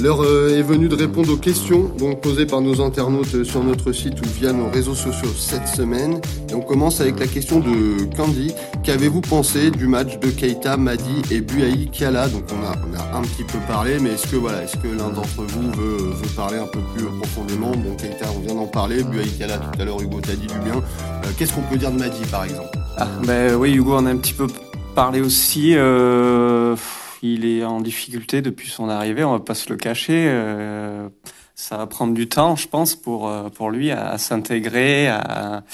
L'heure 0.00 0.22
euh, 0.22 0.58
est 0.58 0.62
venue 0.62 0.88
de 0.88 0.94
répondre 0.94 1.30
aux 1.30 1.36
questions 1.36 1.90
posées 2.22 2.46
par 2.46 2.62
nos 2.62 2.80
internautes 2.80 3.44
sur 3.44 3.62
notre 3.62 3.92
site 3.92 4.18
ou 4.22 4.24
via 4.40 4.54
nos 4.54 4.70
réseaux 4.70 4.94
sociaux 4.94 5.28
cette 5.36 5.68
semaine. 5.68 6.18
Et 6.48 6.54
on 6.54 6.62
commence 6.62 7.02
avec 7.02 7.20
la 7.20 7.26
question 7.26 7.60
de 7.60 8.04
Candy. 8.16 8.54
Qu'avez-vous 8.84 9.20
pensé 9.20 9.70
du 9.70 9.86
match 9.86 10.18
de 10.18 10.30
Keita, 10.30 10.78
Madi 10.78 11.20
et 11.30 11.42
Buaï 11.42 11.90
Kala 11.90 12.28
Donc 12.28 12.44
on 12.52 12.64
a, 12.64 12.72
on 12.90 12.98
a 12.98 13.18
un 13.18 13.22
petit 13.22 13.44
peu 13.44 13.58
parlé, 13.68 13.98
mais 14.00 14.12
est-ce 14.12 14.28
que 14.28 14.36
voilà, 14.36 14.62
est-ce 14.62 14.78
que 14.78 14.88
l'un 14.88 15.10
d'entre 15.10 15.42
vous 15.42 15.70
veut, 15.72 16.12
parler 16.34 16.56
un 16.56 16.68
peu 16.68 16.80
plus 16.96 17.04
profondément? 17.20 17.72
Bon, 17.72 17.94
Keita, 17.96 18.28
on 18.34 18.40
vient 18.40 18.54
d'en 18.54 18.66
parler. 18.66 19.02
Buaï 19.02 19.28
Kala, 19.28 19.58
tout 19.58 19.82
à 19.82 19.84
l'heure, 19.84 20.00
Hugo 20.00 20.22
t'a 20.22 20.32
dit 20.32 20.46
du 20.46 20.58
bien. 20.60 20.76
Euh, 20.76 21.28
qu'est-ce 21.36 21.52
qu'on 21.52 21.60
peut 21.60 21.76
dire 21.76 21.90
de 21.90 21.98
Madi, 21.98 22.24
par 22.30 22.44
exemple? 22.44 22.78
Ah, 22.96 23.08
ben 23.26 23.56
Hugo 23.74 23.96
en 23.96 24.06
a 24.06 24.10
un 24.10 24.16
petit 24.16 24.34
peu 24.34 24.46
parlé 24.94 25.20
aussi. 25.20 25.74
Euh, 25.74 26.76
il 27.22 27.44
est 27.44 27.64
en 27.64 27.80
difficulté 27.80 28.40
depuis 28.40 28.68
son 28.68 28.88
arrivée, 28.88 29.24
on 29.24 29.32
va 29.32 29.40
pas 29.40 29.54
se 29.54 29.68
le 29.68 29.76
cacher. 29.76 30.26
Euh, 30.28 31.08
ça 31.54 31.76
va 31.76 31.86
prendre 31.86 32.14
du 32.14 32.28
temps, 32.28 32.54
je 32.54 32.68
pense, 32.68 32.94
pour 32.94 33.28
euh, 33.28 33.48
pour 33.48 33.70
lui 33.70 33.90
à, 33.90 34.16
s'intégrer, 34.18 35.08
à, 35.08 35.64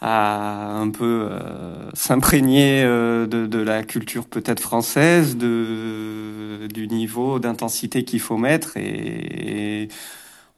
un 0.00 0.90
peu 0.90 1.28
s'imprégner 1.94 2.84
de, 2.84 3.26
de, 3.26 3.58
la 3.58 3.82
culture 3.82 4.26
peut-être 4.26 4.60
française, 4.60 5.36
de 5.36 6.68
du 6.72 6.86
niveau 6.88 7.38
d'intensité 7.38 8.04
qu'il 8.04 8.20
faut 8.20 8.36
mettre 8.36 8.76
et, 8.76 9.82
et 9.82 9.88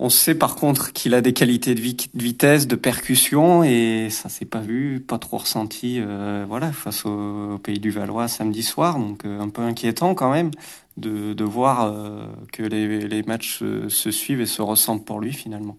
on 0.01 0.11
sait 0.11 0.35
par 0.35 0.55
contre 0.55 0.93
qu'il 0.93 1.15
a 1.15 1.21
des 1.21 1.33
qualités 1.33 1.75
de, 1.75 1.81
vitesse, 2.15 2.69
de 2.69 2.77
percussion, 2.77 3.65
et 3.65 4.09
ça 4.11 4.29
s'est 4.29 4.45
pas 4.45 4.61
vu, 4.61 5.01
pas 5.01 5.19
trop 5.19 5.39
ressenti, 5.39 5.99
euh, 6.01 6.45
voilà, 6.49 6.73
face 6.73 7.05
au, 7.05 7.59
Pays 7.63 7.81
du 7.81 7.91
Valois 7.91 8.29
samedi 8.29 8.63
soir. 8.63 8.99
Donc 8.99 9.25
euh, 9.25 9.41
un 9.41 9.49
peu 9.49 9.63
inquiétant 9.63 10.15
quand 10.15 10.31
même 10.31 10.51
de, 10.97 11.33
de 11.33 11.45
voir 11.45 11.83
euh, 11.83 12.27
que 12.53 12.63
les, 12.63 13.09
les 13.09 13.23
matchs 13.25 13.59
se, 13.89 14.11
suivent 14.11 14.41
et 14.41 14.47
se 14.47 14.63
ressentent 14.63 15.05
pour 15.05 15.21
lui 15.21 15.33
finalement. 15.33 15.77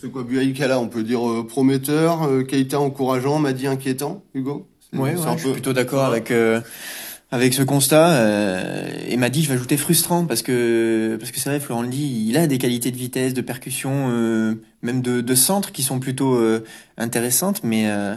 C'est 0.00 0.10
quoi, 0.10 0.22
Buaïkala, 0.22 0.78
on 0.78 0.88
peut 0.88 1.02
dire 1.02 1.20
prometteur, 1.48 2.28
Keita 2.46 2.78
encourageant, 2.78 3.40
Madi 3.40 3.66
inquiétant, 3.66 4.22
Hugo? 4.34 4.68
Oui, 4.92 5.10
ouais, 5.10 5.16
je 5.36 5.42
suis 5.42 5.52
plutôt 5.52 5.72
d'accord 5.72 6.04
avec 6.04 6.32
avec 7.32 7.54
ce 7.54 7.62
constat 7.62 8.10
euh, 8.10 8.90
et 9.08 9.16
m'a 9.16 9.30
dit 9.30 9.42
je 9.42 9.48
vais 9.48 9.54
ajouter 9.54 9.76
frustrant 9.76 10.24
parce 10.24 10.42
que 10.42 11.16
parce 11.20 11.30
que 11.30 11.38
c'est 11.38 11.48
vrai 11.48 11.60
Florent 11.60 11.82
le 11.82 11.88
dit 11.88 12.26
il 12.28 12.36
a 12.36 12.46
des 12.46 12.58
qualités 12.58 12.90
de 12.90 12.96
vitesse 12.96 13.34
de 13.34 13.40
percussion 13.40 14.08
euh, 14.10 14.54
même 14.82 15.00
de, 15.00 15.20
de 15.20 15.34
centre 15.34 15.70
qui 15.70 15.82
sont 15.82 16.00
plutôt 16.00 16.34
euh, 16.34 16.64
intéressantes 16.96 17.62
mais 17.62 17.88
euh, 17.88 18.16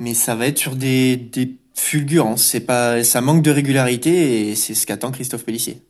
mais 0.00 0.14
ça 0.14 0.34
va 0.34 0.46
être 0.46 0.58
sur 0.58 0.76
des 0.76 1.16
des 1.16 1.56
fulgurances. 1.74 2.44
C'est 2.44 2.60
pas 2.60 3.02
ça 3.04 3.20
manque 3.20 3.42
de 3.42 3.50
régularité 3.50 4.50
et 4.50 4.54
c'est 4.54 4.74
ce 4.74 4.86
qu'attend 4.86 5.10
Christophe 5.12 5.44
Pellissier 5.44 5.80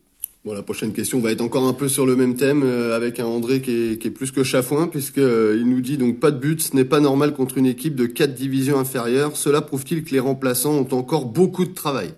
Bon, 0.43 0.53
la 0.53 0.63
prochaine 0.63 0.91
question 0.91 1.19
va 1.19 1.31
être 1.31 1.41
encore 1.41 1.67
un 1.67 1.73
peu 1.73 1.87
sur 1.87 2.07
le 2.07 2.15
même 2.15 2.35
thème, 2.35 2.63
avec 2.93 3.19
un 3.19 3.25
André 3.25 3.61
qui 3.61 3.71
est, 3.71 3.97
qui 4.01 4.07
est 4.07 4.11
plus 4.11 4.31
que 4.31 4.43
chafouin, 4.43 4.87
puisque 4.87 5.17
il 5.17 5.65
nous 5.67 5.81
dit 5.81 5.97
donc 5.97 6.19
pas 6.19 6.31
de 6.31 6.39
but, 6.39 6.61
ce 6.61 6.75
n'est 6.75 6.83
pas 6.83 6.99
normal 6.99 7.33
contre 7.33 7.59
une 7.59 7.67
équipe 7.67 7.95
de 7.95 8.07
quatre 8.07 8.33
divisions 8.33 8.79
inférieures. 8.79 9.37
Cela 9.37 9.61
prouve-t-il 9.61 10.03
que 10.03 10.09
les 10.11 10.19
remplaçants 10.19 10.73
ont 10.73 10.97
encore 10.97 11.25
beaucoup 11.25 11.65
de 11.65 11.73
travail? 11.73 12.15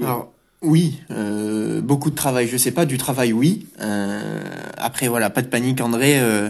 Alors, 0.00 0.32
oui, 0.62 1.00
euh, 1.10 1.82
beaucoup 1.82 2.08
de 2.08 2.14
travail. 2.14 2.48
Je 2.48 2.56
sais 2.56 2.70
pas, 2.70 2.86
du 2.86 2.96
travail, 2.96 3.34
oui. 3.34 3.66
Euh, 3.82 4.40
après, 4.78 5.08
voilà, 5.08 5.28
pas 5.28 5.42
de 5.42 5.48
panique, 5.48 5.82
André. 5.82 6.18
Euh, 6.18 6.48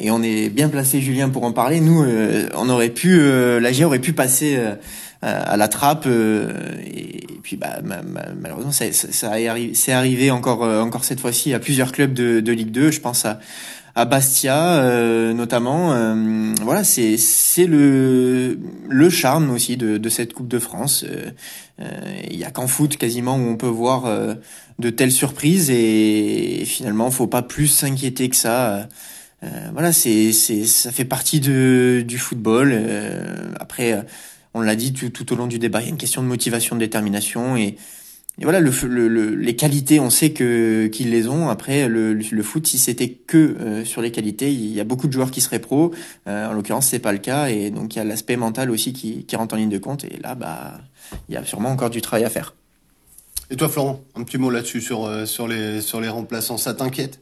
et 0.00 0.10
on 0.10 0.22
est 0.22 0.48
bien 0.48 0.70
placé, 0.70 1.02
Julien, 1.02 1.28
pour 1.28 1.44
en 1.44 1.52
parler. 1.52 1.80
Nous, 1.82 2.02
on 2.54 2.68
aurait 2.70 2.88
pu, 2.88 3.20
la 3.20 3.70
G 3.70 3.84
aurait 3.84 3.98
pu 3.98 4.14
passer 4.14 4.58
à 5.22 5.56
la 5.56 5.68
trappe. 5.68 6.06
et, 6.06 7.26
puis, 7.42 7.56
bah, 7.56 7.80
malheureusement, 7.82 8.72
ça, 8.72 8.92
ça, 8.92 9.10
ça 9.10 9.32
c'est 9.74 9.92
arrivé 9.92 10.30
encore, 10.30 10.62
encore 10.62 11.04
cette 11.04 11.20
fois-ci 11.20 11.54
à 11.54 11.58
plusieurs 11.58 11.92
clubs 11.92 12.12
de, 12.12 12.40
de 12.40 12.52
Ligue 12.52 12.70
2. 12.70 12.90
Je 12.90 13.00
pense 13.00 13.24
à 13.24 13.40
à 13.98 14.04
Bastia 14.04 14.74
euh, 14.74 15.32
notamment. 15.34 15.92
Euh, 15.92 16.54
voilà, 16.62 16.84
c'est 16.84 17.16
c'est 17.16 17.66
le 17.66 18.56
le 18.88 19.10
charme 19.10 19.50
aussi 19.50 19.76
de, 19.76 19.98
de 19.98 20.08
cette 20.08 20.34
Coupe 20.34 20.46
de 20.46 20.60
France. 20.60 21.04
Euh, 21.04 21.30
il 22.30 22.36
y 22.36 22.44
a 22.44 22.52
qu'en 22.52 22.68
foot 22.68 22.96
quasiment 22.96 23.36
où 23.36 23.40
on 23.40 23.56
peut 23.56 23.66
voir 23.66 24.04
de 24.78 24.90
telles 24.90 25.12
surprises 25.12 25.68
et, 25.70 26.62
finalement 26.64 27.10
faut 27.10 27.26
pas 27.26 27.42
plus 27.42 27.66
s'inquiéter 27.66 28.28
que 28.28 28.36
ça. 28.36 28.88
voilà, 29.72 29.92
c'est 29.92 30.32
c'est 30.32 30.64
ça 30.64 30.92
fait 30.92 31.04
partie 31.04 31.40
de 31.40 32.04
du 32.06 32.18
football. 32.18 32.76
après, 33.58 34.04
on 34.54 34.60
l'a 34.60 34.76
dit 34.76 34.92
tout, 34.92 35.10
tout 35.10 35.32
au 35.32 35.36
long 35.36 35.46
du 35.46 35.58
débat, 35.58 35.80
il 35.80 35.84
y 35.84 35.86
a 35.88 35.90
une 35.90 35.98
question 35.98 36.22
de 36.22 36.28
motivation, 36.28 36.76
de 36.76 36.80
détermination 36.80 37.56
et 37.56 37.76
et 38.40 38.44
voilà, 38.44 38.60
le, 38.60 38.70
le, 38.86 39.34
les 39.34 39.56
qualités, 39.56 39.98
on 39.98 40.10
sait 40.10 40.30
que 40.30 40.86
qu'ils 40.86 41.10
les 41.10 41.26
ont. 41.26 41.48
Après, 41.48 41.88
le, 41.88 42.14
le 42.14 42.42
foot, 42.44 42.68
si 42.68 42.78
c'était 42.78 43.08
que 43.10 43.36
euh, 43.36 43.84
sur 43.84 44.00
les 44.00 44.12
qualités, 44.12 44.52
il 44.52 44.72
y 44.72 44.78
a 44.78 44.84
beaucoup 44.84 45.08
de 45.08 45.12
joueurs 45.12 45.32
qui 45.32 45.40
seraient 45.40 45.58
pros. 45.58 45.92
Euh, 46.28 46.48
en 46.48 46.52
l'occurrence, 46.52 46.86
c'est 46.86 47.00
pas 47.00 47.10
le 47.10 47.18
cas, 47.18 47.48
et 47.48 47.70
donc 47.70 47.96
il 47.96 47.98
y 47.98 48.00
a 48.00 48.04
l'aspect 48.04 48.36
mental 48.36 48.70
aussi 48.70 48.92
qui, 48.92 49.24
qui 49.24 49.34
rentre 49.34 49.56
en 49.56 49.58
ligne 49.58 49.70
de 49.70 49.78
compte. 49.78 50.04
Et 50.04 50.18
là, 50.22 50.36
bah, 50.36 50.80
il 51.28 51.34
y 51.34 51.36
a 51.36 51.44
sûrement 51.44 51.70
encore 51.70 51.90
du 51.90 52.00
travail 52.00 52.24
à 52.24 52.30
faire. 52.30 52.54
Et 53.50 53.56
toi, 53.56 53.68
Florent, 53.68 54.04
un 54.14 54.22
petit 54.22 54.38
mot 54.38 54.50
là-dessus 54.50 54.82
sur 54.82 55.06
euh, 55.06 55.26
sur 55.26 55.48
les 55.48 55.80
sur 55.80 56.00
les 56.00 56.08
remplaçants, 56.08 56.58
ça 56.58 56.74
t'inquiète? 56.74 57.18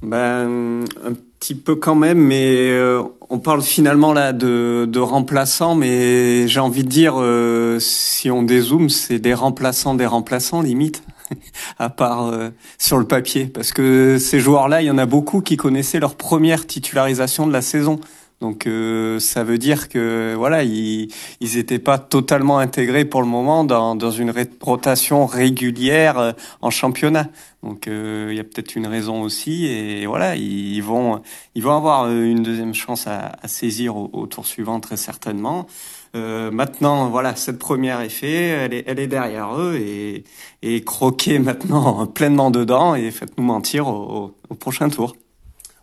Ben, 0.00 0.84
un 1.04 1.12
petit 1.38 1.54
peu 1.54 1.74
quand 1.74 1.96
même, 1.96 2.18
mais 2.18 2.70
euh, 2.70 3.02
on 3.30 3.38
parle 3.38 3.62
finalement 3.62 4.12
là 4.12 4.32
de, 4.32 4.98
remplaçants, 4.98 5.74
mais 5.74 6.48
j'ai 6.48 6.60
envie 6.60 6.84
de 6.84 6.88
dire, 6.88 7.14
euh, 7.18 7.78
si 7.78 8.30
on 8.30 8.42
dézoome, 8.42 8.88
c'est 8.88 9.18
des 9.18 9.34
remplaçants 9.34 9.94
des 9.94 10.06
remplaçants 10.06 10.62
limite, 10.62 11.02
à 11.78 11.90
part 11.90 12.26
euh, 12.26 12.50
sur 12.78 12.98
le 12.98 13.06
papier, 13.06 13.46
parce 13.46 13.72
que 13.72 14.18
ces 14.18 14.40
joueurs-là, 14.40 14.82
il 14.82 14.86
y 14.86 14.90
en 14.90 14.98
a 14.98 15.06
beaucoup 15.06 15.40
qui 15.40 15.56
connaissaient 15.56 16.00
leur 16.00 16.14
première 16.14 16.66
titularisation 16.66 17.46
de 17.46 17.52
la 17.52 17.62
saison. 17.62 18.00
Donc 18.40 18.66
euh, 18.68 19.18
ça 19.18 19.42
veut 19.42 19.58
dire 19.58 19.88
que 19.88 20.34
voilà, 20.36 20.62
ils 20.62 21.08
ils 21.40 21.56
étaient 21.56 21.80
pas 21.80 21.98
totalement 21.98 22.58
intégrés 22.58 23.04
pour 23.04 23.20
le 23.20 23.26
moment 23.26 23.64
dans 23.64 23.96
dans 23.96 24.12
une 24.12 24.32
rotation 24.60 25.26
régulière 25.26 26.18
euh, 26.18 26.32
en 26.60 26.70
championnat. 26.70 27.26
Donc 27.64 27.88
euh, 27.88 28.28
il 28.30 28.36
y 28.36 28.40
a 28.40 28.44
peut-être 28.44 28.76
une 28.76 28.86
raison 28.86 29.22
aussi 29.22 29.66
et 29.66 30.06
voilà, 30.06 30.36
ils 30.36 30.80
vont 30.80 31.20
ils 31.56 31.62
vont 31.64 31.76
avoir 31.76 32.08
une 32.10 32.44
deuxième 32.44 32.74
chance 32.74 33.08
à, 33.08 33.32
saisir 33.48 33.96
au, 33.96 34.26
tour 34.28 34.46
suivant 34.46 34.78
très 34.78 34.96
certainement. 34.96 35.66
Euh, 36.14 36.50
maintenant, 36.50 37.08
voilà, 37.10 37.34
cette 37.36 37.58
première 37.58 38.00
est 38.00 38.08
faite, 38.08 38.28
elle 38.30 38.74
est, 38.74 38.84
elle 38.86 38.98
est 38.98 39.08
derrière 39.08 39.56
eux 39.60 39.76
et, 39.76 40.24
et 40.62 40.82
croquez 40.82 41.38
maintenant 41.38 42.06
pleinement 42.14 42.50
dedans 42.50 42.94
et 42.94 43.10
faites-nous 43.10 43.44
mentir 43.44 43.88
au 43.88 44.34
prochain 44.58 44.88
tour. 44.88 45.14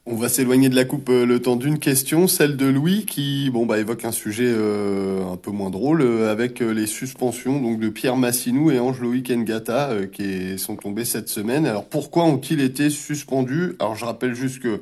On 0.08 0.18
va 0.18 0.30
s'éloigner 0.30 0.70
de 0.70 0.76
la 0.76 0.86
coupe 0.86 1.10
euh, 1.10 1.26
le 1.26 1.42
temps 1.42 1.56
d'une 1.56 1.80
question, 1.80 2.28
celle 2.28 2.58
de 2.58 2.68
Louis 2.68 3.08
qui 3.08 3.50
bon 3.50 3.66
bah 3.66 3.80
évoque 3.80 4.06
un 4.06 4.12
sujet 4.12 4.46
euh, 4.46 5.26
un 5.26 5.36
peu 5.36 5.50
moins 5.50 5.72
drôle 5.72 6.04
euh, 6.04 6.32
avec 6.32 6.60
les 6.60 6.86
suspensions 6.86 7.60
donc 7.60 7.80
de 7.80 7.90
Pierre 7.90 8.16
Massinou 8.16 8.70
et 8.70 8.78
Ange-Loïc 8.78 9.32
Ngata 9.32 10.06
qui 10.14 10.60
sont 10.60 10.76
tombés 10.76 11.06
cette 11.06 11.28
semaine. 11.28 11.66
Alors 11.66 11.86
pourquoi 11.86 12.26
ont-ils 12.26 12.62
été 12.62 12.92
suspendus? 12.92 13.74
Alors 13.80 13.96
je 13.96 14.06
rappelle 14.06 14.36
juste 14.36 14.60
que 14.60 14.80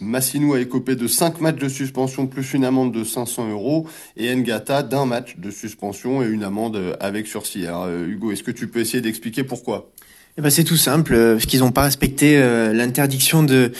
Massinou 0.00 0.54
a 0.54 0.60
écopé 0.60 0.96
de 0.96 1.06
5 1.06 1.40
matchs 1.40 1.60
de 1.60 1.68
suspension 1.68 2.26
plus 2.26 2.52
une 2.52 2.64
amende 2.64 2.92
de 2.92 3.04
500 3.04 3.48
euros 3.48 3.86
et 4.16 4.34
Ngata 4.34 4.82
d'un 4.82 5.06
match 5.06 5.36
de 5.38 5.52
suspension 5.52 6.24
et 6.24 6.26
une 6.26 6.42
amende 6.42 6.96
avec 6.98 7.28
sursis. 7.28 7.68
Alors 7.68 7.88
Hugo, 7.88 8.32
est-ce 8.32 8.42
que 8.42 8.50
tu 8.50 8.66
peux 8.66 8.80
essayer 8.80 9.00
d'expliquer 9.00 9.44
pourquoi? 9.44 9.92
Eh 10.38 10.42
ben 10.42 10.50
c'est 10.50 10.64
tout 10.64 10.76
simple, 10.76 11.16
parce 11.32 11.46
qu'ils 11.46 11.60
n'ont 11.60 11.72
pas 11.72 11.82
respecté 11.82 12.38
l'interdiction 12.72 13.42
de 13.42 13.72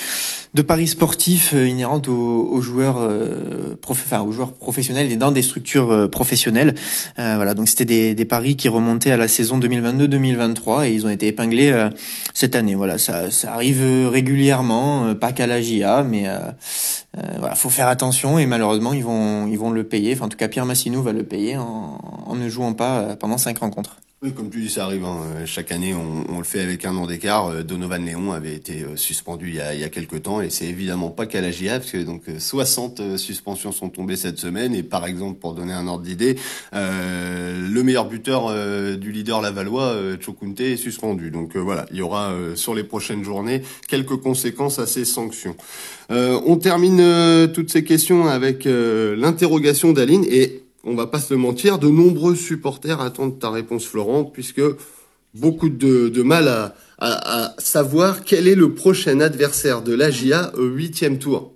de 0.57 0.63
paris 0.63 0.89
sportifs 0.89 1.53
euh, 1.55 1.69
inhérentes 1.69 2.09
aux, 2.09 2.49
aux 2.51 2.61
joueurs, 2.63 2.97
euh, 2.99 3.77
enfin, 3.87 4.23
aux 4.23 4.33
joueurs 4.33 4.53
professionnels 4.53 5.13
et 5.13 5.17
dans 5.17 5.31
des 5.31 5.43
structures 5.43 5.93
euh, 5.93 6.09
professionnelles. 6.09 6.75
Euh, 7.19 7.35
voilà, 7.37 7.53
donc 7.53 7.69
c'était 7.69 7.85
des, 7.85 8.15
des, 8.15 8.25
paris 8.25 8.57
qui 8.57 8.69
remontaient 8.69 9.11
à 9.11 9.19
la 9.19 9.29
saison 9.29 9.61
2022-2023 9.61 10.87
et 10.87 10.95
ils 10.95 11.05
ont 11.05 11.11
été 11.11 11.27
épinglés 11.27 11.71
euh, 11.71 11.91
cette 12.33 12.57
année. 12.57 12.75
Voilà, 12.75 12.97
ça, 12.97 13.31
ça 13.31 13.53
arrive 13.53 13.85
régulièrement, 14.09 15.15
pas 15.15 15.33
qu'à 15.33 15.47
la 15.47 15.61
GIA, 15.61 16.03
mais 16.03 16.27
voilà, 17.39 17.55
faut 17.55 17.69
faire 17.69 17.89
attention 17.89 18.39
et 18.39 18.47
malheureusement 18.47 18.95
ils 18.95 19.05
vont 19.05 19.47
ils 19.47 19.59
vont 19.59 19.71
le 19.71 19.85
payer. 19.85 20.15
Enfin, 20.15 20.27
en 20.27 20.29
tout 20.29 20.39
cas, 20.39 20.49
Pierre 20.49 20.67
Massinou 20.67 21.03
va 21.03 21.13
le 21.13 21.23
payer 21.23 21.57
en, 21.59 21.99
en 22.27 22.35
ne 22.35 22.49
jouant 22.49 22.73
pas 22.73 23.17
pendant 23.17 23.39
cinq 23.39 23.59
rencontres. 23.59 23.99
Comme 24.35 24.51
tu 24.51 24.61
dis, 24.61 24.71
ça 24.71 24.85
arrive. 24.85 25.05
Hein. 25.05 25.45
Chaque 25.45 25.71
année, 25.71 25.95
on, 25.95 26.39
le 26.39 26.45
fait 26.45 26.61
avec 26.61 26.85
un 26.85 26.97
an 26.97 27.07
d'écart. 27.07 27.49
Euh, 27.49 27.63
Donovan 27.63 28.05
Léon 28.05 28.33
avait 28.33 28.55
été 28.55 28.83
euh, 28.83 28.97
suspendu 28.97 29.49
il 29.49 29.55
y 29.57 29.61
a, 29.61 29.75
il 29.75 29.89
quelques 29.91 30.23
temps, 30.23 30.41
et 30.41 30.51
c'est 30.51 30.67
évidemment 30.67 31.11
pas 31.11 31.27
qu'à 31.27 31.41
la 31.41 31.51
GIA, 31.51 31.79
parce 31.79 31.93
que 31.93 32.03
donc 32.03 32.23
60 32.39 33.01
euh, 33.01 33.17
suspensions 33.17 33.73
sont 33.73 33.89
tombées 33.89 34.17
cette 34.17 34.39
semaine. 34.39 34.75
Et 34.75 34.83
par 34.83 35.07
exemple, 35.07 35.39
pour 35.39 35.55
donner 35.55 35.73
un 35.73 35.87
ordre 35.87 36.03
d'idée, 36.03 36.37
euh, 36.75 37.69
le 37.69 37.83
meilleur 37.83 38.09
buteur 38.09 38.49
euh, 38.49 38.97
du 38.97 39.13
leader 39.13 39.41
lavallois, 39.41 39.93
euh, 39.93 40.17
est 40.59 40.77
suspendu. 40.77 41.31
Donc 41.31 41.57
voilà, 41.57 41.87
il 41.91 41.99
y 41.99 42.03
aura 42.03 42.33
sur 42.55 42.75
les 42.75 42.85
prochaines 42.85 43.23
journées 43.25 43.63
quelques 43.89 44.17
conséquences 44.17 44.79
à 44.79 44.87
ces 44.87 45.05
sanctions. 45.05 45.57
on 46.11 46.57
termine 46.57 47.49
toutes 47.53 47.71
ces 47.71 47.85
questions 47.85 48.27
avec 48.27 48.65
l'interrogation 48.65 49.93
d'Aline 49.93 50.25
et 50.29 50.66
on 50.87 50.95
va 50.95 51.09
pas 51.09 51.19
se 51.19 51.35
mentir, 51.35 51.79
de 51.79 51.89
nombreux 51.89 52.37
supporters 52.37 53.01
attendent 53.01 53.39
ta 53.39 53.51
réponse, 53.51 53.85
Florent, 53.85 54.25
puisque 54.25 54.63
beaucoup 55.35 55.69
de, 55.69 56.23
mal 56.23 56.73
à, 56.99 57.55
savoir 57.59 58.25
quel 58.25 58.49
est 58.49 58.55
le 58.55 58.73
prochain 58.73 59.21
adversaire 59.21 59.83
de 59.83 59.93
l'AGIA 59.93 60.53
au 60.57 60.65
huitième 60.65 61.19
tour. 61.19 61.56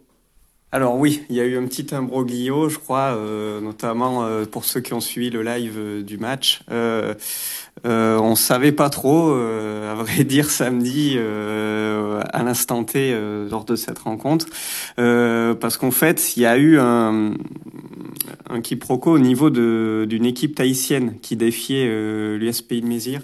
Alors 0.72 0.96
oui, 0.96 1.24
il 1.28 1.35
y 1.35 1.40
a 1.40 1.44
eu 1.44 1.59
un 1.59 1.66
petit 1.66 1.92
imbroglio, 1.92 2.68
je 2.68 2.78
crois, 2.78 3.16
euh, 3.16 3.61
notamment 3.61 4.22
euh, 4.24 4.44
pour 4.44 4.64
ceux 4.64 4.80
qui 4.80 4.94
ont 4.94 5.00
suivi 5.00 5.28
le 5.28 5.42
live 5.42 5.74
euh, 5.76 6.02
du 6.02 6.16
match. 6.16 6.61
Euh, 6.70 7.14
on 7.85 8.37
savait 8.37 8.70
pas 8.70 8.88
trop, 8.88 9.33
à 9.33 9.94
vrai 9.94 10.22
dire, 10.24 10.48
samedi 10.50 11.18
à 11.18 12.42
l'instant 12.44 12.85
T 12.85 13.18
lors 13.50 13.64
de 13.64 13.74
cette 13.74 13.98
rencontre, 13.98 14.46
parce 14.96 15.76
qu'en 15.78 15.90
fait, 15.90 16.37
il 16.37 16.42
y 16.42 16.46
a 16.46 16.59
eu 16.59 16.78
un, 16.78 17.33
un 18.50 18.61
quiproquo 18.61 19.12
au 19.12 19.18
niveau 19.18 19.50
d'une 19.50 20.26
équipe 20.26 20.56
tahitienne 20.56 21.18
qui 21.20 21.37
défiait 21.37 21.88
l'USPI 22.37 22.83
de 22.83 22.87
Mézir. 22.87 23.22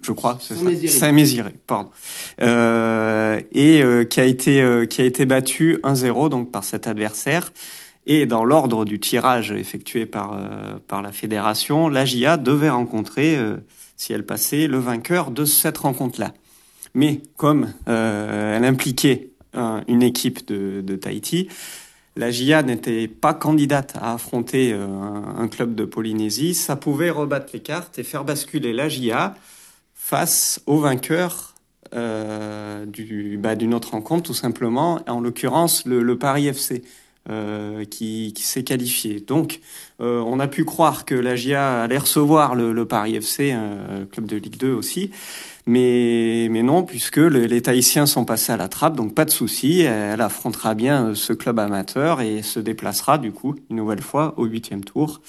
Euh, 0.00 0.06
je 0.06 0.12
crois, 0.12 0.38
c'est. 0.40 0.86
Saint-Méziré, 0.86 1.54
pardon. 1.66 1.90
Euh, 2.40 3.40
et 3.52 3.82
euh, 3.82 4.04
qui 4.04 4.20
a 4.20 4.24
été 4.24 4.62
euh, 4.62 4.86
qui 4.86 5.02
a 5.02 5.04
été 5.04 5.26
battu 5.26 5.78
1-0 5.82 6.30
donc 6.30 6.50
par 6.50 6.64
cet 6.64 6.86
adversaire. 6.86 7.52
Et 8.06 8.26
dans 8.26 8.44
l'ordre 8.44 8.84
du 8.84 8.98
tirage 8.98 9.52
effectué 9.52 10.06
par 10.06 10.40
par 10.88 11.02
la 11.02 11.12
fédération, 11.12 11.88
la 11.88 12.06
GIA 12.06 12.38
devait 12.38 12.70
rencontrer, 12.70 13.38
si 13.96 14.14
elle 14.14 14.24
passait, 14.24 14.66
le 14.66 14.78
vainqueur 14.78 15.30
de 15.30 15.44
cette 15.44 15.78
rencontre-là. 15.78 16.32
Mais 16.94 17.20
comme 17.36 17.74
elle 17.86 18.64
impliquait 18.64 19.28
une 19.86 20.02
équipe 20.02 20.48
de, 20.48 20.80
de 20.80 20.96
Tahiti, 20.96 21.48
la 22.16 22.30
GIA 22.30 22.62
n'était 22.62 23.08
pas 23.08 23.34
candidate 23.34 23.94
à 24.00 24.14
affronter 24.14 24.72
euh, 24.72 24.86
un 25.38 25.48
club 25.48 25.74
de 25.74 25.84
Polynésie, 25.84 26.54
ça 26.54 26.76
pouvait 26.76 27.10
rebattre 27.10 27.50
les 27.52 27.60
cartes 27.60 27.98
et 27.98 28.02
faire 28.02 28.24
basculer 28.24 28.72
la 28.72 28.88
GIA 28.88 29.34
face 30.10 30.60
au 30.66 30.80
vainqueur 30.80 31.54
euh, 31.94 32.84
du, 32.84 33.38
bah, 33.40 33.54
d'une 33.54 33.72
autre 33.74 33.92
rencontre, 33.92 34.24
tout 34.24 34.34
simplement, 34.34 34.98
en 35.06 35.20
l'occurrence 35.20 35.86
le, 35.86 36.02
le 36.02 36.18
Paris 36.18 36.48
FC. 36.48 36.82
Euh, 37.30 37.84
qui, 37.84 38.34
s'est 38.36 38.64
qualifié. 38.64 39.20
Donc, 39.20 39.60
euh, 40.00 40.20
on 40.26 40.40
a 40.40 40.48
pu 40.48 40.64
croire 40.64 41.04
que 41.04 41.14
la 41.14 41.36
GIA 41.36 41.82
allait 41.82 41.98
recevoir 41.98 42.54
le, 42.54 42.84
Paris 42.84 43.14
FC, 43.14 43.52
un 43.52 44.04
club 44.10 44.26
de 44.26 44.36
Ligue 44.36 44.56
2 44.56 44.72
aussi, 44.72 45.10
mais, 45.66 46.62
non, 46.62 46.82
puisque 46.82 47.18
les 47.18 47.62
Tahitiens 47.62 48.06
sont 48.06 48.24
passés 48.24 48.52
à 48.52 48.56
la 48.56 48.68
trappe, 48.68 48.96
donc 48.96 49.14
pas 49.14 49.24
de 49.24 49.30
souci. 49.30 49.82
Elle 49.82 50.20
affrontera 50.20 50.74
bien 50.74 51.06
euh, 51.06 51.14
ce 51.14 51.32
club 51.32 51.58
amateur 51.58 52.20
et 52.20 52.42
se 52.42 52.58
déplacera 52.58 53.18
du 53.18 53.30
coup 53.32 53.54
une 53.70 53.76
nouvelle 53.76 54.02
fois 54.02 54.34
au 54.36 54.46
huitième 54.46 54.84
tour. 54.84 55.20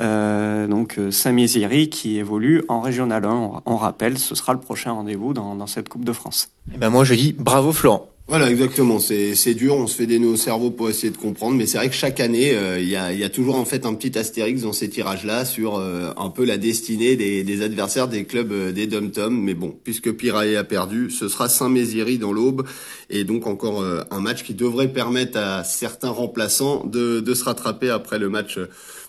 Euh, 0.00 0.66
donc 0.66 0.98
euh, 0.98 1.10
Saint-Méziry 1.10 1.90
qui 1.90 2.18
évolue 2.18 2.64
en 2.68 2.80
Régional 2.80 3.24
1. 3.24 3.62
On, 3.66 3.76
rappelle, 3.76 4.18
ce 4.18 4.34
sera 4.34 4.52
le 4.52 4.60
prochain 4.60 4.92
rendez-vous 4.92 5.32
dans, 5.32 5.66
cette 5.66 5.88
Coupe 5.88 6.04
de 6.04 6.12
France. 6.12 6.50
Eh 6.74 6.78
ben 6.78 6.90
moi 6.90 7.04
je 7.04 7.14
dis 7.14 7.32
bravo 7.32 7.72
Florent. 7.72 8.08
Voilà, 8.26 8.50
exactement. 8.50 9.00
C'est 9.00 9.54
dur. 9.54 9.76
On 9.76 9.86
se 9.86 9.96
fait 9.96 10.06
des 10.06 10.18
nœuds 10.18 10.28
au 10.28 10.36
cerveau 10.36 10.70
pour 10.70 10.88
essayer 10.88 11.10
de 11.10 11.16
comprendre, 11.18 11.56
mais 11.56 11.66
c'est 11.66 11.76
vrai 11.76 11.90
que 11.90 11.94
chaque 11.94 12.20
année, 12.20 12.54
euh, 12.54 12.80
il 12.80 12.88
y, 12.88 12.96
a, 12.96 13.28
toujours 13.28 13.56
en 13.56 13.66
fait 13.66 13.84
un 13.84 13.92
petit 13.92 14.18
astérix 14.18 14.62
dans 14.62 14.72
ces 14.72 14.88
tirages-là 14.88 15.44
sur 15.44 15.76
euh, 15.76 16.10
un 16.16 16.30
peu 16.30 16.46
la 16.46 16.56
destinée 16.56 17.16
des, 17.16 17.62
adversaires 17.62 18.08
des 18.08 18.24
clubs 18.24 18.50
euh, 18.50 18.72
des 18.72 18.86
dom 18.86 19.10
tom 19.10 19.38
Mais 19.38 19.52
bon, 19.52 19.76
puisque 19.84 20.10
Pirae 20.12 20.56
a 20.56 20.64
perdu, 20.64 21.10
ce 21.10 21.28
sera 21.28 21.50
Saint-Méziry 21.50 22.16
dans 22.16 22.32
l'aube, 22.32 22.66
et 23.10 23.24
donc 23.24 23.46
encore 23.46 23.84
un 24.10 24.20
match 24.20 24.42
qui 24.42 24.54
devrait 24.54 24.88
permettre 24.88 25.38
à 25.38 25.62
certains 25.62 26.08
remplaçants 26.08 26.86
de, 26.86 27.20
de 27.20 27.34
se 27.34 27.44
rattraper 27.44 27.90
après 27.90 28.18
le 28.18 28.30
match 28.30 28.58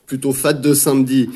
plutôt 0.05 0.33
fat 0.33 0.53
de 0.53 0.73
samedi. 0.73 1.29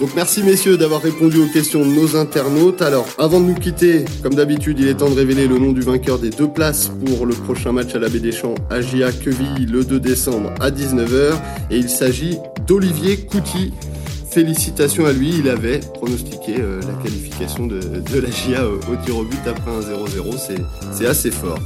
Donc 0.00 0.10
merci 0.14 0.42
messieurs 0.42 0.76
d'avoir 0.76 1.02
répondu 1.02 1.38
aux 1.38 1.46
questions 1.46 1.80
de 1.80 1.90
nos 1.90 2.16
internautes. 2.16 2.82
Alors 2.82 3.06
avant 3.18 3.40
de 3.40 3.46
nous 3.46 3.54
quitter, 3.54 4.04
comme 4.22 4.34
d'habitude, 4.34 4.78
il 4.80 4.88
est 4.88 4.94
temps 4.94 5.10
de 5.10 5.14
révéler 5.14 5.46
le 5.46 5.58
nom 5.58 5.72
du 5.72 5.80
vainqueur 5.80 6.18
des 6.18 6.30
deux 6.30 6.48
places 6.48 6.90
pour 7.04 7.26
le 7.26 7.34
prochain 7.34 7.72
match 7.72 7.94
à 7.94 7.98
la 7.98 8.08
Baie 8.08 8.20
des 8.20 8.32
Champs 8.32 8.54
Agia 8.70 9.12
Quevilly 9.12 9.66
le 9.66 9.84
2 9.84 10.00
décembre 10.00 10.52
à 10.60 10.70
19h. 10.70 11.34
Et 11.70 11.78
il 11.78 11.88
s'agit 11.88 12.38
d'Olivier 12.66 13.18
Couty. 13.18 13.72
Félicitations 14.32 15.04
à 15.04 15.12
lui, 15.12 15.30
il 15.40 15.48
avait 15.48 15.80
pronostiqué 15.80 16.56
euh, 16.58 16.80
la 16.80 16.94
qualification 17.02 17.66
de, 17.66 17.80
de 17.80 18.18
la 18.18 18.30
GIA 18.30 18.66
au, 18.66 18.76
au 18.76 18.96
tir 19.04 19.18
au 19.18 19.24
but 19.24 19.40
après 19.46 19.70
un 19.70 19.80
0-0, 19.80 20.38
c'est 20.92 21.06
assez 21.06 21.30
fort. 21.30 21.58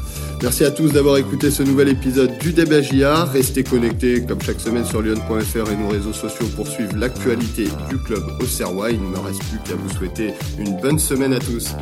Merci 0.43 0.65
à 0.65 0.73
tous 0.73 0.93
d'avoir 0.93 1.17
écouté 1.17 1.51
ce 1.53 1.63
nouvel 1.63 1.89
épisode 1.89 2.37
du 2.39 2.53
Débat 2.53 2.83
JA. 2.83 3.25
Restez 3.25 3.63
connectés 3.63 4.25
comme 4.27 4.43
chaque 4.43 4.61
semaine 4.61 4.85
sur 4.85 5.01
lyon.fr 5.01 5.71
et 5.71 5.77
nos 5.77 5.89
réseaux 5.89 6.13
sociaux 6.13 6.47
pour 6.57 6.67
suivre 6.67 6.97
l'actualité 6.97 7.69
du 7.89 7.99
club 7.99 8.23
au 8.41 8.45
Serrois. 8.45 8.91
Il 8.91 9.01
ne 9.01 9.09
me 9.09 9.19
reste 9.19 9.45
plus 9.45 9.59
qu'à 9.61 9.77
vous 9.77 9.89
souhaiter 9.97 10.35
une 10.59 10.77
bonne 10.81 10.99
semaine 10.99 11.33
à 11.33 11.39
tous. 11.39 11.75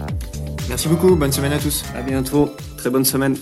Merci 0.68 0.88
beaucoup, 0.88 1.16
bonne 1.16 1.32
semaine 1.32 1.52
à 1.52 1.58
tous. 1.58 1.82
À 1.96 2.02
bientôt, 2.02 2.50
très 2.76 2.90
bonne 2.90 3.04
semaine. 3.04 3.36